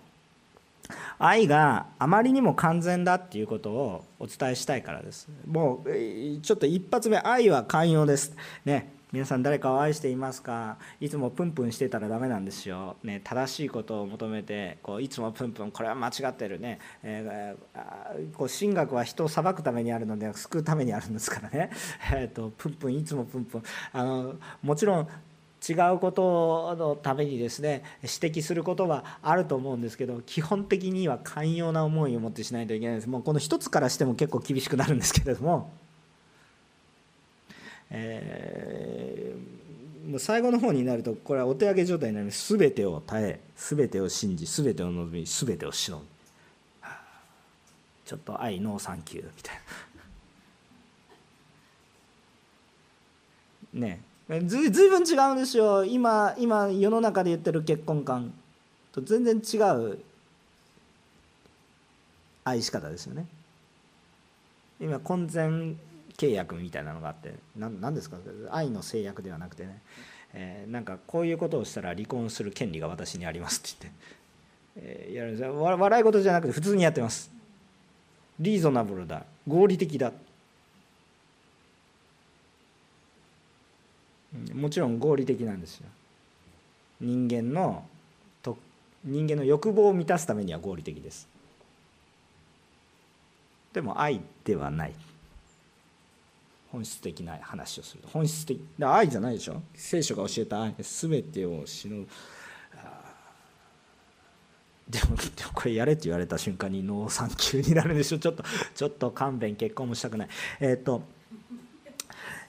[1.20, 5.30] 愛があまりにも完全だっていうことをお伝えしたいからです。
[5.46, 8.36] もうちょっと一発目愛は寛容です。
[8.66, 10.78] ね皆さん誰かを愛していますか？
[11.00, 21.70] いつもプンプンしてたらダメなんですよ、ね、正しいことを求めてこういつもプンプンこれは間違ってるね、えー、こう神学は人を裁くためにあるので救うためにあるんですからね、
[22.12, 23.64] えーとプンプンいつもプンプン。
[23.92, 25.08] あのもちろん
[25.68, 33.10] 違うことのためにですね指摘することはあると思うんですけど基本的には寛容な思いを持ってしないといけないです。
[33.10, 35.72] もうこの一つからしても結構厳しくなるんですけれども、
[37.90, 42.58] えー、もう最後の方になるとこれはお手上げ状態になります。
[42.58, 46.06] 全てを耐え全てを信じ全てを望み全てを忍ぶ
[48.06, 49.56] ちょっと愛ノーサンキューみたい
[53.74, 53.88] な。
[53.88, 54.13] ねえ。
[54.48, 55.84] ずずいぶん違うんですよ。
[55.86, 58.34] 今今世の中で言ってる結婚観。
[58.92, 60.00] と全然違う。
[62.46, 63.26] 愛し方ですよね。
[64.80, 65.48] 今婚前
[66.18, 68.18] 契約みたいなのがあって何ですか？
[68.52, 69.82] 愛の制約ではなくてね、
[70.34, 73.90] えー、なんかこういうことをしたら離婚する権利が私にありますって
[74.76, 77.32] 言って、えー、やるんです笑い事じゃなくて普通にやってます。
[78.40, 79.24] リーゾナブルだ。
[79.48, 80.12] 合理的だ。
[84.54, 85.88] もちろん合理的なんですよ。
[87.00, 87.86] 人間の
[88.42, 88.58] と
[89.04, 91.28] 人間の欲望を満たすためには合理的です。
[93.74, 94.94] でも愛ではない。
[96.72, 99.62] 本質的な話をする本質的だ愛じゃないでしょ。
[99.76, 100.76] 聖書が教えた愛。
[100.80, 102.08] 全てを死ぬ。
[104.90, 108.20] でもでもこれやれって言われた瞬間にノーサンキューになるでしょ。
[108.20, 108.44] ちょっと
[108.76, 110.30] ちょっと勘弁結婚もしたくない。
[110.60, 111.04] えっ、ー、と、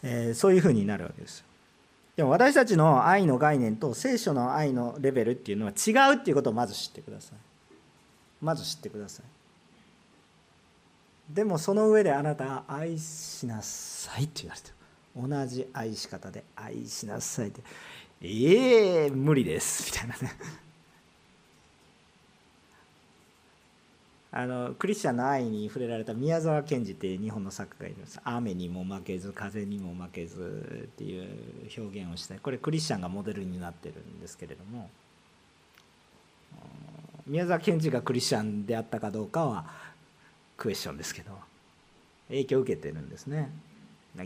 [0.03, 1.47] えー、そういうふうになるわけですよ。
[2.17, 7.39] でも私たちの愛の概念と聖書の愛のレベルっていうのは違うっていうことをまず知ってください。
[8.41, 9.27] まず知ってください。
[11.35, 14.71] でもその上であなた愛しなさいって言われて
[15.17, 17.63] 同じ愛し方で愛しなさいって。
[18.21, 19.91] ええー、無理です。
[19.93, 20.33] みたいなね。
[24.37, 31.29] あのクリスチャンの愛に触れられた宮沢賢治って日本の作家がいます「雨にも負けず風にも負けず」っていう
[31.79, 34.91] 表現をしてこれクリスチャンがモデルになってるんですけれども。
[37.27, 39.65] 宮沢賢治がクリスチャンであったかどうかは
[40.59, 41.33] クエスチョンですけど
[42.29, 43.51] 影響を受けてるんですね。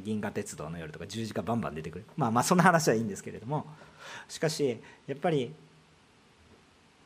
[0.04, 2.04] 銀河鉄道の夜とか十字架バンバン出てくる。
[2.16, 3.66] まあまあそんな話はいいんですけれども。
[4.28, 5.52] しかしやっぱり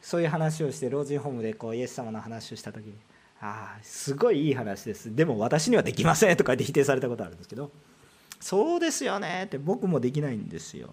[0.02, 2.94] そういう話をして老人ホームでこうイエス様の話をした時に
[3.40, 5.14] 「ああすごいいい話です。
[5.14, 7.70] でも私にはできません」とか言って否定されたことあるんですけど
[8.40, 10.90] 「そうですよね」って僕もできないんですよ。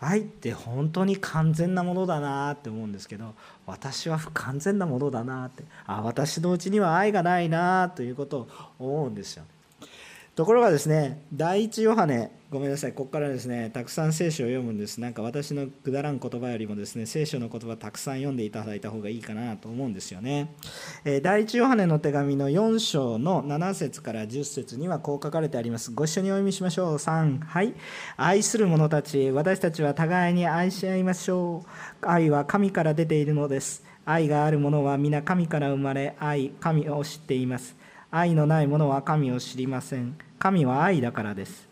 [0.00, 3.34] 愛って本当に完全なものだなって思うんですけど
[3.66, 9.44] 私は不完全なものだなってあ私のうちには愛がないなということを思うんですよ
[10.34, 15.00] ところがですね第一ヨハネごめんなさいここからですねたくさん聖書を読むんです。
[15.00, 20.52] なんか私のくだらん言葉よりもですね聖書の言葉たくさん読んでいただいた方がいいかなと思うんですよね、
[21.04, 25.92] えー、第一ヨハネの手紙の4章の7節から10節にはこう書かれてあります。
[25.92, 26.94] ご一緒にお読みしましょう。
[26.96, 27.72] 3はい。
[28.16, 31.64] 愛する者たち私たちは互いに愛し合いましょ
[32.02, 32.06] う。
[32.06, 33.84] 愛は神から出ているのです。
[34.04, 37.79] 愛がある者は皆神から生まれ愛神を知っています。
[38.12, 40.16] 愛のない者は神を知りません。
[40.40, 41.68] 神は愛だからです。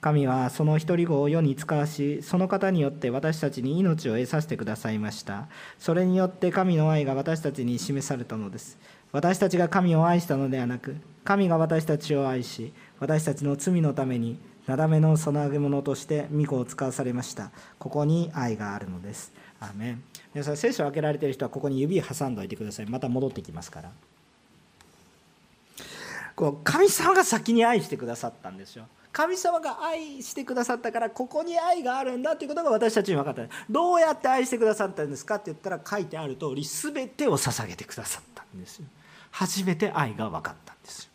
[0.00, 5.48] 神はその一人子を世に使わしその方によって私たちに命を得させてくださいました。
[5.78, 8.78] それによって神の愛が私たちに示されたのです。
[9.12, 17.50] 私たちが神を愛したのではなく神が私たちを愛し私たちの罪のためになだめの供げ物として御子を使わされました。
[17.78, 19.30] ここに愛があるのです。
[19.60, 20.02] アーメン。
[20.32, 22.86] 皆さん聖書を開けられている人はここに指挟んでおいてください。
[22.86, 23.90] また戻ってきますから。
[26.42, 28.88] こう神様が先に愛してくださったんですよ。
[29.12, 33.42] 神様が愛してくださったからここに愛があるんだということが私たちに分かった。
[33.70, 38.86] どうやって愛してくださったんですかって言ったら書いてある通り全てを捧げてくださったんですよ。
[39.30, 41.11] 初めて愛が分かったんですよ。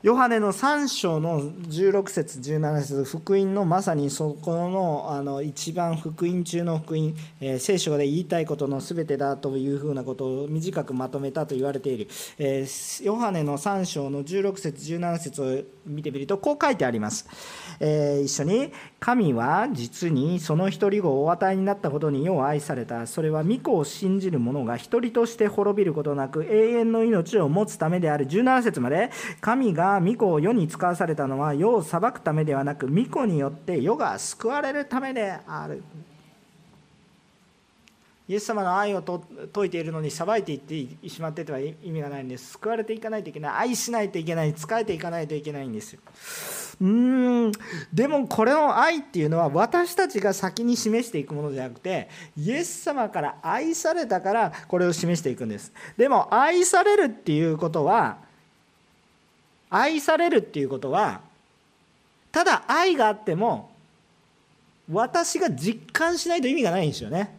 [0.00, 12.06] ヨハネの3章の16節17節福音のまさにそこのあの一番福音中の福音、えー、聖書で言いたいことのすべてだというふうなことを短くまとめたと言われている、
[12.38, 17.28] えー、ヨハネの3章の16節17節を見てみるとこう書いてあります、
[17.80, 18.72] えー、一緒に。
[19.00, 23.06] 神は実にその一人子をお与えになったことによう愛された。
[23.06, 29.10] それは御子を信じる者が一人として滅びることなく永遠の命を持つためである17節まで。
[29.40, 35.82] 神が御子を世に使わされたのは世を裁くためではなく御子によって世が救われるためである。
[38.28, 39.02] イエス様の愛を
[39.54, 42.52] 説いているのに裁いていってしまってては意味がないんです。
[42.54, 43.52] 救われていかないといけない。
[43.52, 44.52] 愛しないといけない。
[44.54, 46.00] 仕えていかないといけないんですよ。
[46.80, 47.52] うん。
[47.92, 55.72] でもこれの愛っていうのは私たちが先に示していくものじゃなくてイエス様から愛されたからこれを示していくんです。
[55.96, 58.18] でも愛されるっていうことは
[59.70, 61.20] 愛されるっていうことは
[62.30, 63.70] ただ愛があっても
[64.90, 67.37] 私が実感しないと意味がないんですよね。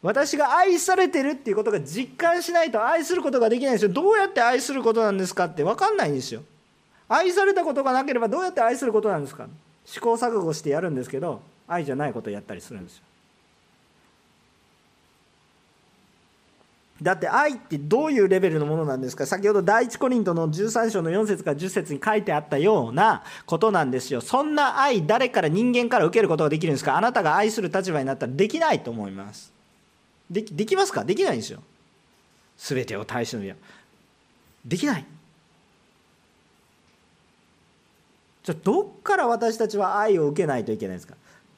[0.00, 3.88] 私が愛されてるっていうことが実感しないと愛することができないんですよ。
[3.90, 6.42] どうやって愛することなんですかって分かんないんですよ。
[7.08, 9.48] 愛されたことがなければどうやって愛することなんですか。
[9.84, 13.02] 試行錯誤してやるんですけど愛じゃないことをやったりするんですよ。
[17.00, 19.24] だって愛ってどういうレベルのものなんですか。
[19.26, 24.20] 先ほど第一コリントの13章の4節から10節に書いてあったようなことなんですよ。
[24.20, 26.96] そんな愛誰から人間から受けることができるんですか。
[26.96, 29.57] あなたが愛する立場になったらできないと思います。
[30.30, 31.04] でできますか？
[31.04, 31.62] できないんですよ。
[32.58, 33.52] 全てを対象に
[34.64, 35.04] できない。
[38.42, 41.14] じゃあどっから私たちは愛を受けないといけないんですか？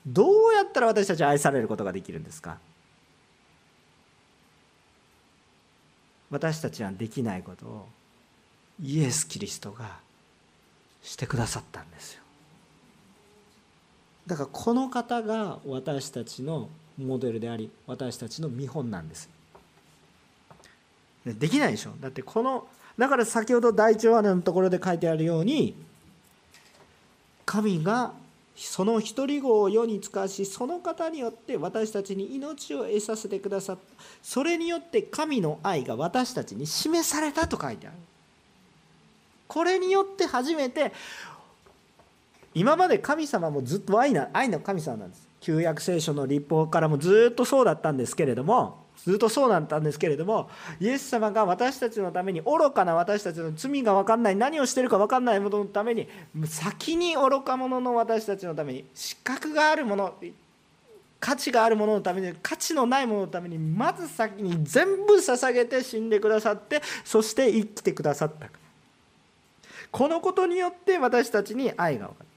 [0.07, 2.59] どうやったら私たちは愛されることができるんですか？
[6.31, 7.89] 私たちはできないことを
[8.81, 9.99] イエス・キリストが
[11.03, 12.23] してくださったんですよ。
[14.27, 16.69] だからこの方が私たちの
[17.05, 19.29] モデルであり私たちの見本なんです。
[21.25, 21.91] できないでしょ。
[22.01, 22.67] だってこの
[22.99, 25.75] だから先ほど第一話のところで書いてあるように
[27.47, 28.13] 神が
[28.57, 33.83] その一人子を世に使わしその方によって私たちに命を得させてくださった。
[34.23, 37.97] それによって神の愛が私たちに示されたと書いてある。
[39.49, 40.93] これによって初めて
[42.55, 45.30] 今まで神様もずっと愛な愛の神様なんです。
[45.41, 56.07] 旧約聖書の立法からもずっとそうだったんですけれどもずっとそうだったんですけれどもイエス様が私たちのために愚かな私たちの罪が分かんない何をしてるか分かんないもののために
[56.45, 60.15] 先に愚か者の私たちのために資格があるもの
[61.19, 68.49] 価値があるもののために価値のないもののためにまず先に全部捧げて死んでくださってそして生きてくださった。
[69.91, 72.30] このことによって私たちに愛が分かる。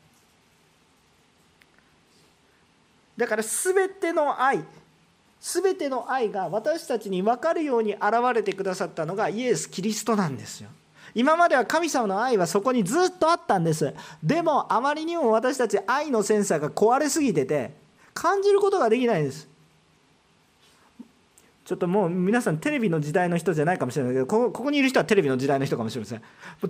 [3.18, 4.64] だから全ての愛
[5.40, 8.04] 全ての愛が私たちに分かるように現
[8.34, 10.70] れてくださったのがイエス・キリストなんですよ。
[11.14, 13.94] 今までは神様の愛はそこにずっとあったんです。
[14.24, 17.72] でもあまりにも私たち愛のセンサーが壊れすぎてて
[18.14, 19.48] 感じることができないんです。
[21.66, 26.22] ちょっともう皆さんテレビの時代の人じゃないかもしれないけどここにいる人はテレビの時代の人かもしれません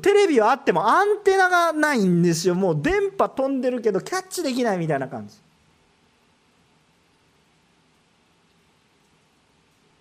[0.02, 5.36] テレビはあってもアンテナがないんですよもう電波飛んでるけどキャッチできないみたいな感じ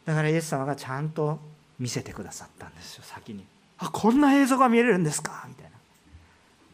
[0.05, 1.39] だからイエス様がちゃんと
[1.79, 3.45] 見せてくださったんですよ先に。
[3.79, 5.71] あこんな映像が見れるんですかみたいな。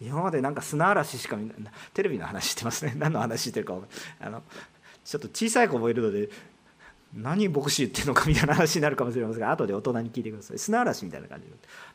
[0.00, 1.56] 今までなんか砂嵐しか見ない
[1.92, 2.94] テレビの話してますね。
[2.96, 3.74] 何の話してるか
[4.20, 4.42] あの
[5.04, 6.28] ちょっと小さい子もいるので
[7.14, 10.58] 何牧師言ってるのかみたいな話になるかもしれませんが後で大人に聞いてください。
[10.58, 11.46] 砂嵐みたいな感じ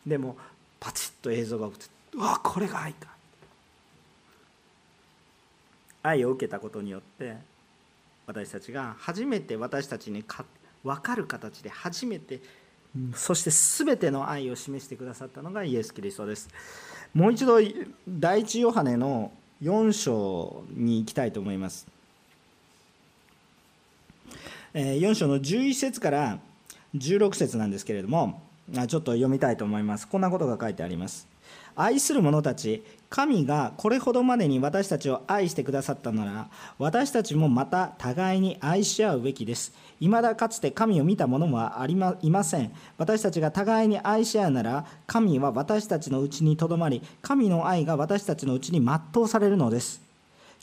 [0.09, 0.17] で。
[0.17, 0.37] も
[0.79, 3.13] パチッと映像が映ってうわこれが愛か。
[6.01, 7.37] 愛を受けたことによって
[8.27, 12.41] 私たちが初めて私たちに勝って分かる形で初めて
[13.15, 13.49] そして
[13.85, 16.49] 全ての愛を示してくださったのがイエス・キリストです。
[17.13, 17.59] もう一度
[18.07, 19.31] 第一ヨハネの
[19.61, 21.87] 4章に行きたいと思います。
[24.73, 26.39] 4章の11節から
[26.95, 30.07] 16節なんですけれどもちょっと読みたいと思います。
[30.07, 31.27] こんなことが書いてあります
[31.75, 36.49] 愛する者たち神がこれほどまでに私たちを愛してくださったなら
[36.79, 39.71] 私たちもまた互いに愛し合うべきです。
[39.99, 42.73] 未だかつて神を見た者はありまいません。
[42.97, 50.02] 私たちが互いに愛し合うなら神は私たちのうちにとどまり神の愛が私たちのうちに全うされるのです。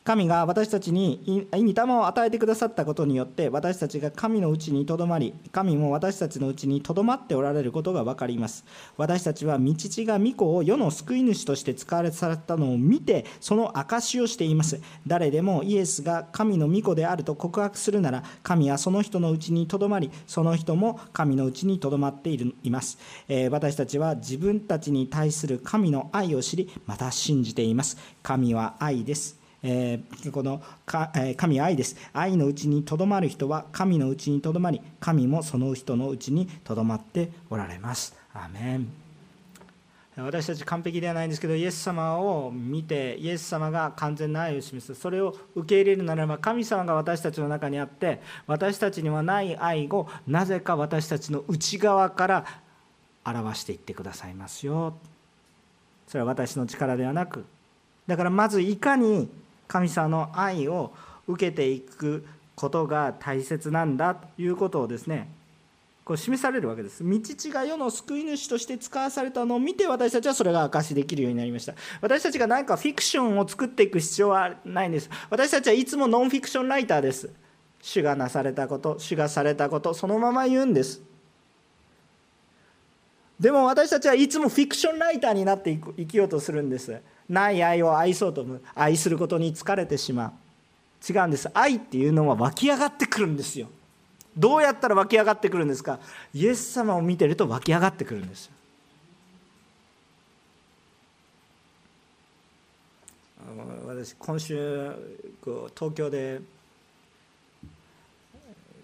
[0.02, 8.64] 神が私たちに御霊を与えてくださったことによって私たちが神のうちにとどまり神も私たちのうちにとどまっておられることが分かります。
[8.96, 14.80] 私たちは御父が御子を世の救い主として使われされたのを見てその証をしています。
[15.06, 22.98] 誰でもイエスが神の御子であると告白するなら神はその人のうちにとどまりその人も神のうちにとどまっているいます、
[23.28, 27.98] えー、私たちは自分たちに対する神の愛を知りまた信じています。
[28.22, 29.39] 神は愛です。
[29.62, 31.96] えー、このかえ神愛です。
[32.12, 38.14] 愛のうちにとどまる人は神のうちにとどまり、神もその人のうちにとどまっておられます。
[38.32, 38.92] アメン
[40.16, 52.44] 私たち完璧ではないんですけどイエス様を見てイエス様が完全な愛を示すそれを受け入れるならば神様が私たちの中にあって私たちにはない愛をなぜか私たちの内側から
[53.24, 54.94] 表していってくださいますよ
[56.06, 57.44] それは私の力ではなく
[58.06, 59.30] だからまずいかに
[59.70, 60.92] 神様の愛を
[61.28, 65.30] 受けていくことが大切なんだということをですね
[66.04, 67.08] こう示されるわけです。
[67.08, 71.74] 道父が世の救い主として使わされたのを見て私たちはそれが証しできるようになりました。
[72.00, 75.08] 私たちが何かフィクションを作っていく必要はないんです。
[75.30, 77.30] 私たちはいつもノンフィクションライターです。
[77.80, 81.00] 主がなされたこと、主がされたこと、そのまま言うんです。
[83.38, 87.00] でも私たちはいつもフィクションライターになって生きようとするんです。
[87.30, 88.62] ない愛を愛そうと思う。
[88.74, 91.12] 愛することに疲れてしまう。
[91.12, 91.48] 違うんです。
[91.54, 93.68] 愛っていうのは湧き上がってくるんですよ。
[94.36, 95.98] どうやったら湧き上がってくるんですか？
[96.32, 98.48] イエス様を見てると湧き上がってくるんです
[103.84, 104.92] 私今週
[105.42, 106.40] こう東京で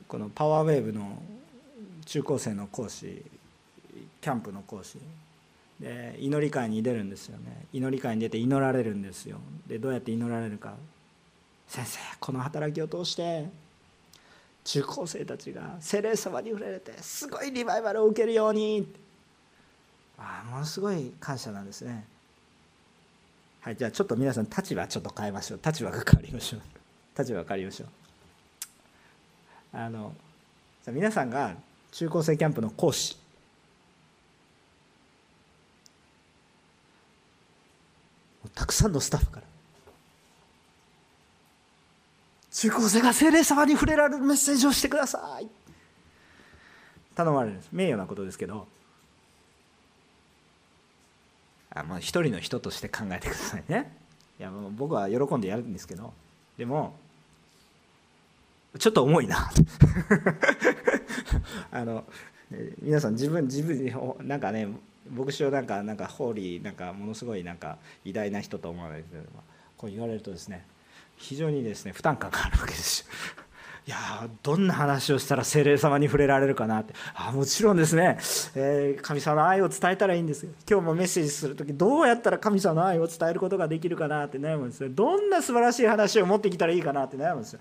[0.09, 1.22] このパワーウェーブの
[2.05, 3.22] 中高生の講師
[4.20, 4.99] キャンプの講師
[5.81, 7.66] で祈り会に出るんですよね。
[7.72, 9.39] 祈り会に出て祈られるんですよ。
[9.66, 10.74] でどうやって祈られるか。
[11.68, 13.47] 先生この働きを通して
[14.64, 18.87] 中高生たちが精霊様に触れれてすごいリバイバルを受けるように。
[20.18, 22.07] ああものすごい感謝なんですね。
[23.61, 25.61] はいじゃあちょっと皆さん立場ちょっと変えましょう。
[25.64, 26.61] 立場が変わりましょう。
[27.18, 27.89] 立場が変わりましょう。
[29.72, 30.14] あの
[30.87, 31.55] 皆さんが
[31.91, 33.16] 中高生キャンプの講師。
[38.57, 39.46] たくさんのスタッフから。
[42.50, 45.46] 中高生が精霊様に触れられるメッセージをしてください。
[47.14, 47.68] 頼まれるんです。
[47.70, 48.66] 名誉なことですけど。
[51.70, 53.94] あまあ一人の人として考えてくださいね。
[54.40, 56.14] いやもう僕は喜んでやるんですけど。
[56.57, 56.96] でも
[58.78, 59.50] ちょっと重いな。
[61.70, 62.04] あの
[62.80, 64.66] 皆さん自分自分なんかね
[65.11, 69.09] 牧師をなんかなんかホーリーなんかものすごいなんか偉大な人と思われて
[69.76, 70.64] こう言われるとですね
[71.16, 73.07] 非常にですね負担感があるわけです
[73.86, 76.92] いやどんな話をしたら精霊様に触れられるかなって。
[77.14, 78.18] あもちろんですね、
[78.57, 80.50] えー、神様の愛を伝えたらいいんですよ。
[80.68, 84.88] 今日もメッセージする時どうやったら神様の愛を伝えることができるかなって悩むんですよ。
[84.90, 87.61] どんな素晴らしい話を持ってきたらいいかなって悩むんですよ。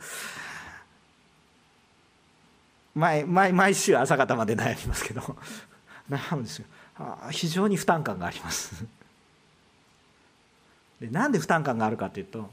[2.96, 5.22] 毎毎毎週朝方まで悩みますけど
[6.10, 6.66] 悩むんですよ。
[7.32, 8.86] 非常に負担感があります。
[11.02, 12.50] でなんで負担感があるかというと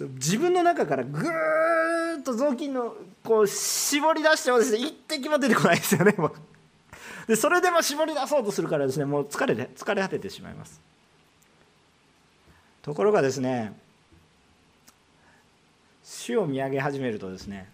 [0.00, 6.34] 自分の中からぐーっと雑巾のこう絞り出してもですね一滴も出てこないですよねもう。
[7.28, 10.80] でそれでも絞り出そうとするからですねもう疲れて疲れ果ててしまいます。
[12.82, 13.72] ところがですね
[16.02, 17.68] 死を見上げ始めるとですね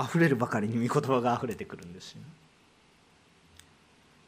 [0.00, 2.20] 溢れるばかりに御言葉が溢れてくるんですよ、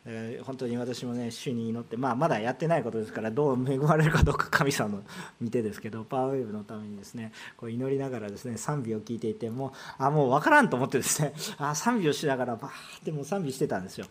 [0.06, 5.02] えー、本当に私もね主に祈って、まあ、まだやってないことですからどう恵まれるかどうか神様の
[5.40, 14.06] 見てですけどパワーウェーブのためにですねこう祈りながらですね賛美を聞いていてもうあもう分からんと思ってですねあ賛美をしながらバーってもう賛美してたんですよ。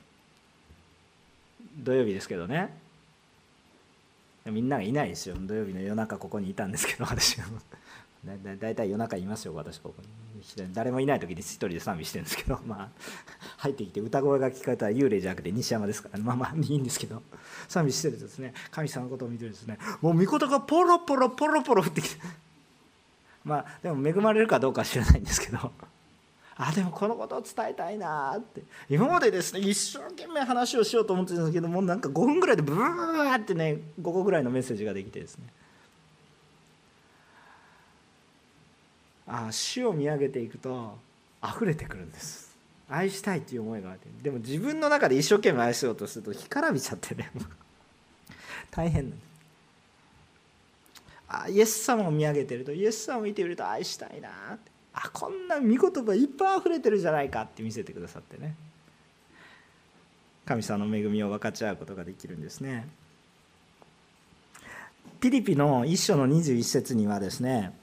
[1.78, 2.78] 土曜日ですけどね。
[4.46, 5.36] みんながいないですよ。
[5.40, 7.46] 土曜日の夜中ここにいたんですけど私は。
[8.26, 10.08] だいたい夜中いますよ私ここに。
[10.74, 12.90] 誰もいない時に一人で賛美してるんですけど まあ
[13.58, 17.22] 入ってきて歌声が聞かれたら幽霊じゃなくて西山ですから、まあまあいいんですけど。
[17.68, 18.54] 賛美してるとですね。
[18.72, 19.78] 神様のことを見てるとですね。
[20.02, 22.22] もう御事がポロポロポロポロ降ってきて。
[23.44, 25.72] まあでも恵まれるかどうかは知らないんですけど。
[26.62, 28.62] あでもこのことを伝えたいなって。
[28.90, 35.46] 今までですね一生懸命話をしようと思ってたんですけどもうなんか5分ぐらいでブーってね5個ぐらいのメッセージができてですね。
[39.30, 40.98] あ死を見上げていくと
[41.44, 42.50] 溢れてくるんです。
[42.90, 44.08] 愛したいという思いがあって。
[44.24, 47.32] でも自分の中で一生懸命愛しようとすると干からびちゃってね。
[48.72, 49.30] 大変なんで
[51.30, 54.58] あイエス様を見上げてるとイエス様を見てみると愛したいな
[54.94, 58.56] あこんな御言葉いっぱい溢れてるじゃないかって見せてくださってね。
[60.46, 62.88] 神様の恵みを分かち合うことができるんですね。
[65.22, 67.74] ピリピの一章の21節にはですね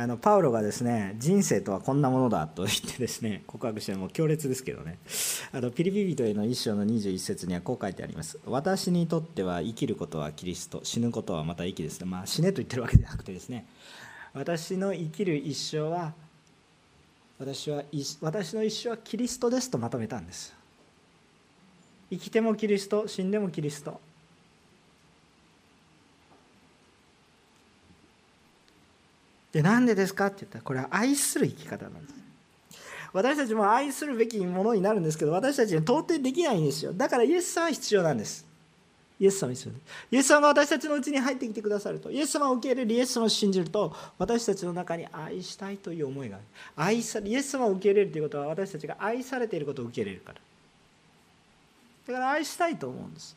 [0.00, 5.00] あのパウロがですね人生とはこんなものだと言ってですね告白してもう強烈ですけどね。
[5.50, 8.38] あのピリピ人への一章の21節にはこう書いてあります。
[8.46, 11.98] 私にとっては生きることはキリスト死ぬことはまた生きです。
[11.98, 13.66] ねまあ死ねと言ってるわけじゃなくてですね。
[14.34, 16.12] 私の生きる一生は
[17.40, 17.82] 私は
[18.20, 20.54] 私の一生はキリストですとまとめたんです。
[22.10, 24.00] 生きてもキリスト死んでもキリスト。
[29.52, 32.14] でなんでですかって言ったらこれは愛する生き方なんです。
[33.12, 36.92] 私たちも愛するべきものになるんですけど私たちに到底できないんですよ。
[36.92, 38.46] だからイエス様は必要なんです。
[39.20, 39.82] イエス様必要です。
[40.12, 42.10] イエス様が私たちのうちに入ってきてくださると。
[42.10, 46.44] イエス様を受け入れるイエス様を信じると私たちの中に愛したいという思いがある。
[46.76, 50.40] 愛さイエス様を受け入れるということは私たちが愛されていることを受け入れるから。
[52.08, 53.36] だから愛したいと思うんです。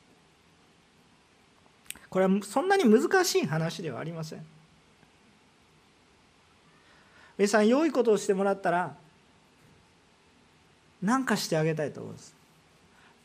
[2.10, 4.46] これはそんなに難しい話ではありません。
[7.42, 8.94] 皆さん良いことをしてもらったら
[11.02, 12.36] 何かしてあげたいと思うんです。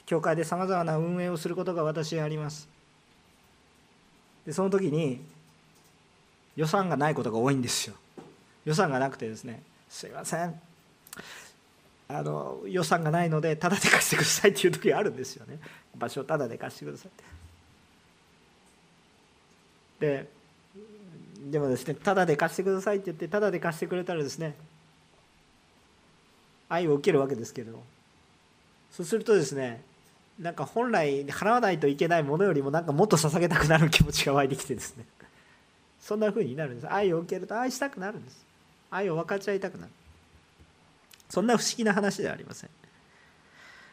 [0.06, 2.66] 教会でさまざまな運営をすることが私あります。
[4.46, 5.20] でその時に
[6.56, 7.94] 予算がないことが多いんですよ。
[8.64, 10.58] 予算がなくてですねすいません。
[12.08, 15.58] あの予算がないのでタダで貸してくださいっていう時があるんですよね。
[15.94, 17.10] 場所をタダで貸してくださいっ
[20.00, 20.16] て。
[20.22, 20.35] で
[21.50, 24.54] でもですねただで貸してくださいって言ってただで貸してくれたらですね
[26.68, 27.82] 愛を受けるわけですけれど
[28.90, 29.82] そうするとですね
[30.38, 35.04] なんか本来払わないといけないものよりもなんかもっと捧げたくなる気持ちが湧いてきてですね
[36.06, 36.92] そんな風になるんです。
[36.92, 38.46] 愛を受けると愛したくなるんです。
[38.92, 39.92] 愛を分かち合いたくなる。
[41.28, 42.70] そんな不思議な話ではありません。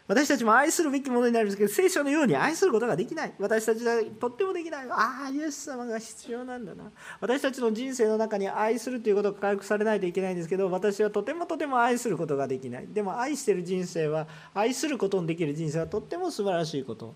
[0.06, 3.34] 私たちも愛するべきものになるんですけど聖書のように愛することができない。
[3.40, 4.86] 私たちはとってもできない。
[4.90, 6.84] ああイエス様が必要なんだな。
[7.22, 12.88] 私たちの人生の中に愛するということが回復されないといけないんですけど私はとてもとても愛することができない。
[12.88, 17.14] でも愛してる人生は愛することのできる人生はとっても素晴らしいこと。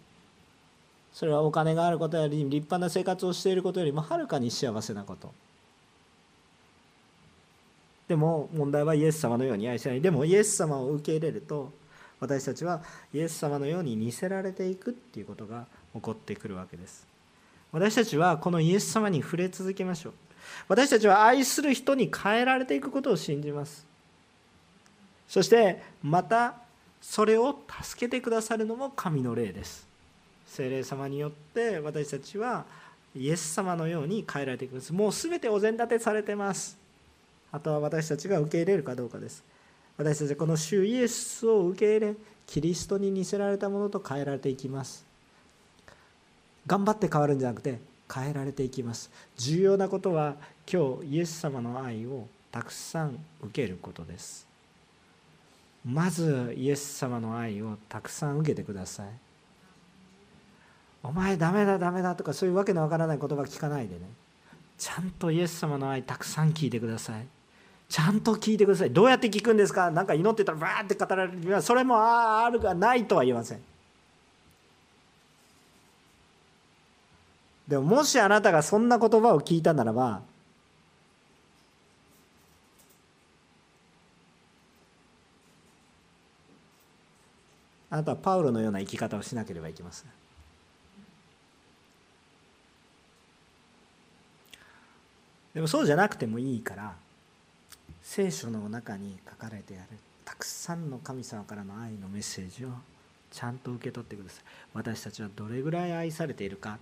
[1.12, 5.34] それはお金があることより立派な生活をしていることよりもはるかに幸せなこと。
[8.08, 10.00] でも問題はイエス様のように愛しない。
[10.00, 11.74] でもイエス様を受け入れると
[12.20, 12.82] 私たちは
[13.14, 17.06] イエス様のように似せられていくっていうことが起こってくるわけです。
[17.72, 20.14] 私たちはこのイエス様に触れ続けましょう。
[20.68, 23.86] 私たちは愛する人に変えられていくことを信じます。
[25.28, 26.56] そしてまた
[27.02, 29.86] それを助けてくださるのも神の霊です。
[30.48, 32.66] 聖霊様によって私たちは
[33.16, 34.94] イエス様のように変えられていきます。
[34.94, 36.78] もう全てお膳立てされてます。
[37.52, 39.44] あとは私たちが受け入れるかどうかです。
[39.98, 45.06] 私たちこの主イエスを受け入れキリストに似せられたものと変えられていきます。
[46.66, 47.80] 頑張って変わるんじゃなくて
[48.14, 49.10] 変えられていきます。
[49.38, 50.36] 重要なことは
[50.72, 54.48] 今日イエス様の愛をたくさん受けることです。
[55.86, 59.08] まずイエス様の愛をたくさん受けてください。
[61.04, 64.02] お前ダメだダメだとかそういうわけのわからない言葉聞かないでね。
[64.78, 67.26] ちゃんとイエス様の愛たくさん聞いてください。
[67.90, 68.92] ちゃんと聞いてください。
[68.92, 69.90] どうやって聞くんですか？
[69.92, 71.62] 何か祈ってたらバーって語られる。
[71.62, 73.62] それもああるがないとは言いません。
[77.68, 80.22] でももしあなたがそんな言葉を聞いたならば
[87.90, 90.10] あなたはパウロのような生き方をしなければいけません。
[95.56, 96.94] でもそうじゃなくてもいいから
[98.10, 102.70] 聖書の中に書かれてあるたくさんの神様からの愛のメッセージを
[103.30, 104.44] ちゃんと受け取ってください。
[104.74, 106.80] 私たちはどれぐらい愛されているか。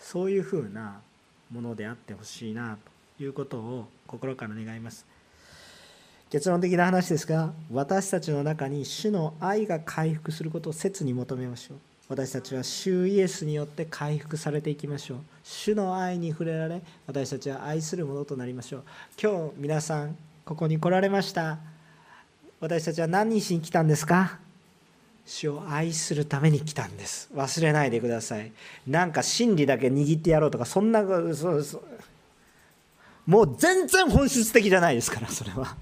[0.00, 1.02] そういうふうな
[1.52, 2.78] ものであってほしいな
[3.18, 5.04] ということを心から願います。
[6.30, 11.78] 結論的な話ですが私たちの中に主の愛が回復することを切に求めましょう。
[12.08, 15.18] 私たちは主イエスによって回復されていきましょう。
[15.44, 18.82] 主の愛に触れられ私たちは愛するものとなりましょう。
[19.22, 21.58] 今日皆さんここに来られました。
[22.60, 24.38] 私たちは何にしに来たんですか？
[25.26, 27.28] 主を愛するために来たんです。
[27.34, 28.52] 忘れないでください。
[28.86, 31.18] なんか真理だけ握ってやろうとかそんなそ
[31.52, 31.82] うそう
[33.26, 35.76] もう全然本質的じゃないですからそれは。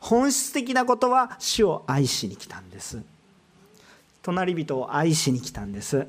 [0.00, 3.00] 本質的なことは主を愛しに来たんです。
[4.24, 6.06] 隣人を愛しに来たんです。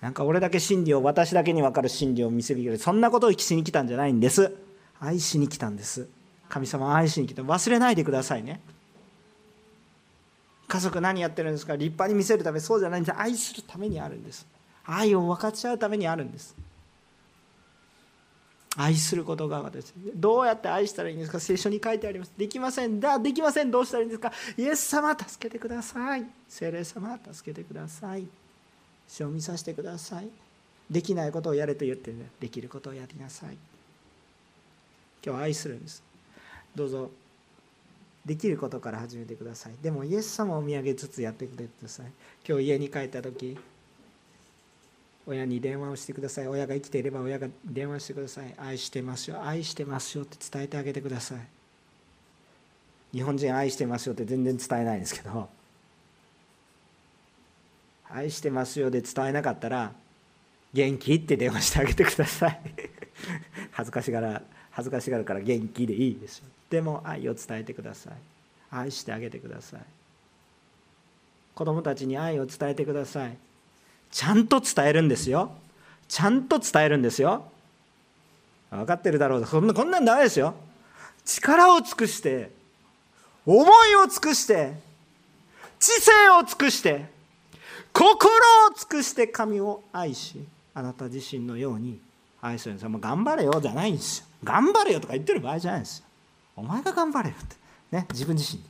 [0.00, 2.78] なんか俺だけ真理を私だけに分かる真理を見せびける。
[2.78, 4.54] そんなことをしに来たんじゃないんです。
[5.00, 6.06] 愛しに来たんです。
[6.48, 7.42] 神様を愛しに来た。
[7.42, 8.60] 忘れないでくださいね。
[10.68, 11.76] 家族何やってるんですか。
[11.76, 13.18] 立派に見せるためそうじゃないんです。
[13.18, 14.46] 愛するためにあるんです。
[14.84, 16.54] 愛を分かち合うためにあるんです。
[18.76, 21.38] 愛することが私どうやって愛したらいいんですか？
[21.38, 22.32] 聖書に書いてあります。
[22.36, 22.98] できません。
[22.98, 23.70] だできません。
[23.70, 24.32] どうしたらいいんですか？
[24.56, 26.26] イエス様助けてください。
[26.48, 28.26] 聖霊様助けてください。
[29.08, 30.28] 主を見させてください。
[30.90, 33.56] できないことをやれと言ってねできることをやりなさい。
[35.24, 36.02] 今日愛するんです。
[36.74, 37.10] どうぞ。
[38.26, 39.72] できることから始めてください。
[39.82, 42.06] でもイエス様を見上げつつやってください。
[42.48, 43.56] 今日家に帰った時
[45.26, 46.48] 親に電話をしてください。
[46.48, 48.54] 親が生きていれば親が電話してください。
[48.58, 49.42] 愛してますよ。
[49.42, 51.38] 愛してますよって伝えてあげてください。
[53.12, 55.48] 日本人愛してますよって全然伝えないんですけど。
[58.10, 59.92] 愛してますよで伝えなかったら
[60.72, 62.60] 元気って電話してあげてください。
[63.72, 66.46] 恥ずかしがら恥ずかしがるから元気でいいですよ。
[66.68, 68.14] でも愛を伝えてください。
[68.70, 69.80] 愛してあげてください。
[71.54, 73.36] 子供たちに愛を伝えてください。
[74.14, 75.50] ちゃんと伝えるんですよ。
[76.06, 77.50] ちゃんと伝えるんですよ。
[78.70, 79.44] 分かってるだろう。
[79.44, 80.54] こんなこんなんダメですよ。
[81.24, 82.52] 力を尽くして
[83.44, 84.72] 思いを尽くして
[85.80, 87.06] 知性を尽くして
[87.92, 88.30] 心
[88.70, 90.44] を尽くして神を愛し
[90.74, 91.98] あなた自身のように
[92.40, 94.26] 愛するんですよもう頑張れよじゃないんですよ。
[94.44, 96.04] 頑張れよとか言ってる場合じゃないんですよ。
[96.54, 97.56] お前が頑張れよって。
[97.90, 98.62] ね自分自身。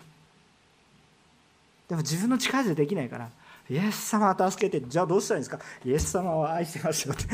[1.90, 3.28] でも自分の力でできないから
[3.71, 5.65] イエス様は助けてじゃあどうしたらいいんですか？
[5.85, 7.27] イエス様は愛してますよって。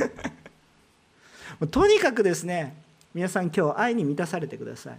[1.67, 2.75] とにかくですね
[3.13, 4.99] 皆さん今日愛に満たされてください。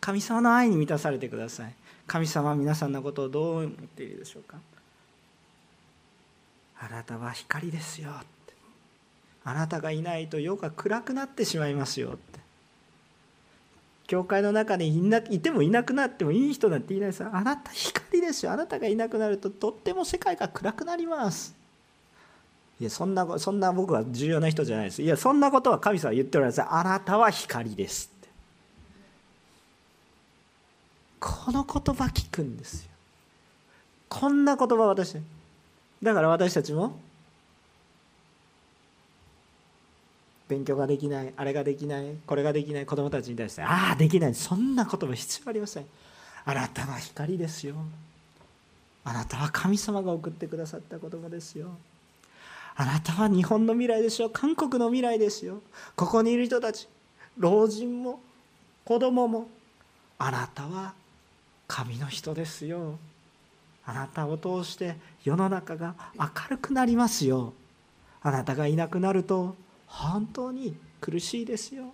[0.00, 1.74] 神様の愛に満たされてください。
[2.06, 4.56] 神様は皆さんのことをどう思っているでしょうか？
[6.80, 8.10] あなたは光ですよ
[9.44, 12.39] あなたがいないと夜が暗くなってしまいますよって。
[14.10, 18.50] 教会の中にいないてもいなくなってもいい人なんていないですあなた光ですよ。
[18.50, 21.54] あなたがいなくなるととっても世界が暗くなります。
[22.80, 25.02] いやそんなそんな僕は重要な人じゃないです。
[25.02, 26.60] いやそんなことは神様は言っておられます。
[26.60, 28.10] あなたは光です
[31.20, 32.90] この言葉聞くんですよ。
[34.08, 35.18] こんな言葉私
[36.02, 36.98] だから私たちも
[40.50, 45.86] 勉強ができないあれができないこれができない子供たちに対してああできないそんな言葉必要ありません。
[46.44, 47.76] あなたは光ですよ。
[49.04, 51.68] あなたは神様が送ってくださった言葉ですよ。
[52.74, 54.30] あなたは日本の未来ですよ。
[54.30, 55.62] 韓国の未来ですよ。
[55.94, 56.88] ここにいる人たち
[57.38, 58.20] 老人も
[58.84, 59.48] 子供も
[60.18, 60.94] あなたは
[61.68, 62.98] 神の人ですよ。
[63.86, 67.52] あなたを通して世の中が明るくなりますよ。
[68.22, 69.54] あなたがいなくなると
[69.90, 71.92] 本当に苦しいですよ。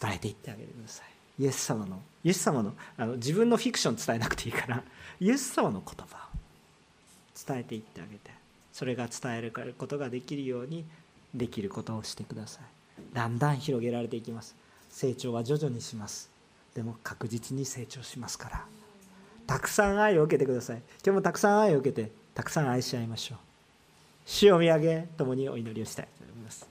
[0.00, 1.42] 伝えていってあげてください。
[1.42, 4.82] イエス様のイエス様のあの自分のフィクション伝えなくていいから
[5.20, 6.38] イエス様の言葉を
[7.46, 8.30] 伝えていってあげて
[8.72, 10.84] それが伝えることができるように
[11.34, 12.64] できることをしてください。
[13.14, 14.54] だんだん広げられていきます。
[14.88, 16.30] 成長は徐々にします。
[16.74, 18.64] でも確実に成長しますから。
[19.46, 20.76] たくさん愛を受けてください。
[21.04, 23.38] 今日もたくさん愛を受けてたくさん愛し合いましょう。
[24.26, 26.66] 主を見上げ共にお祈りをしたいと思います。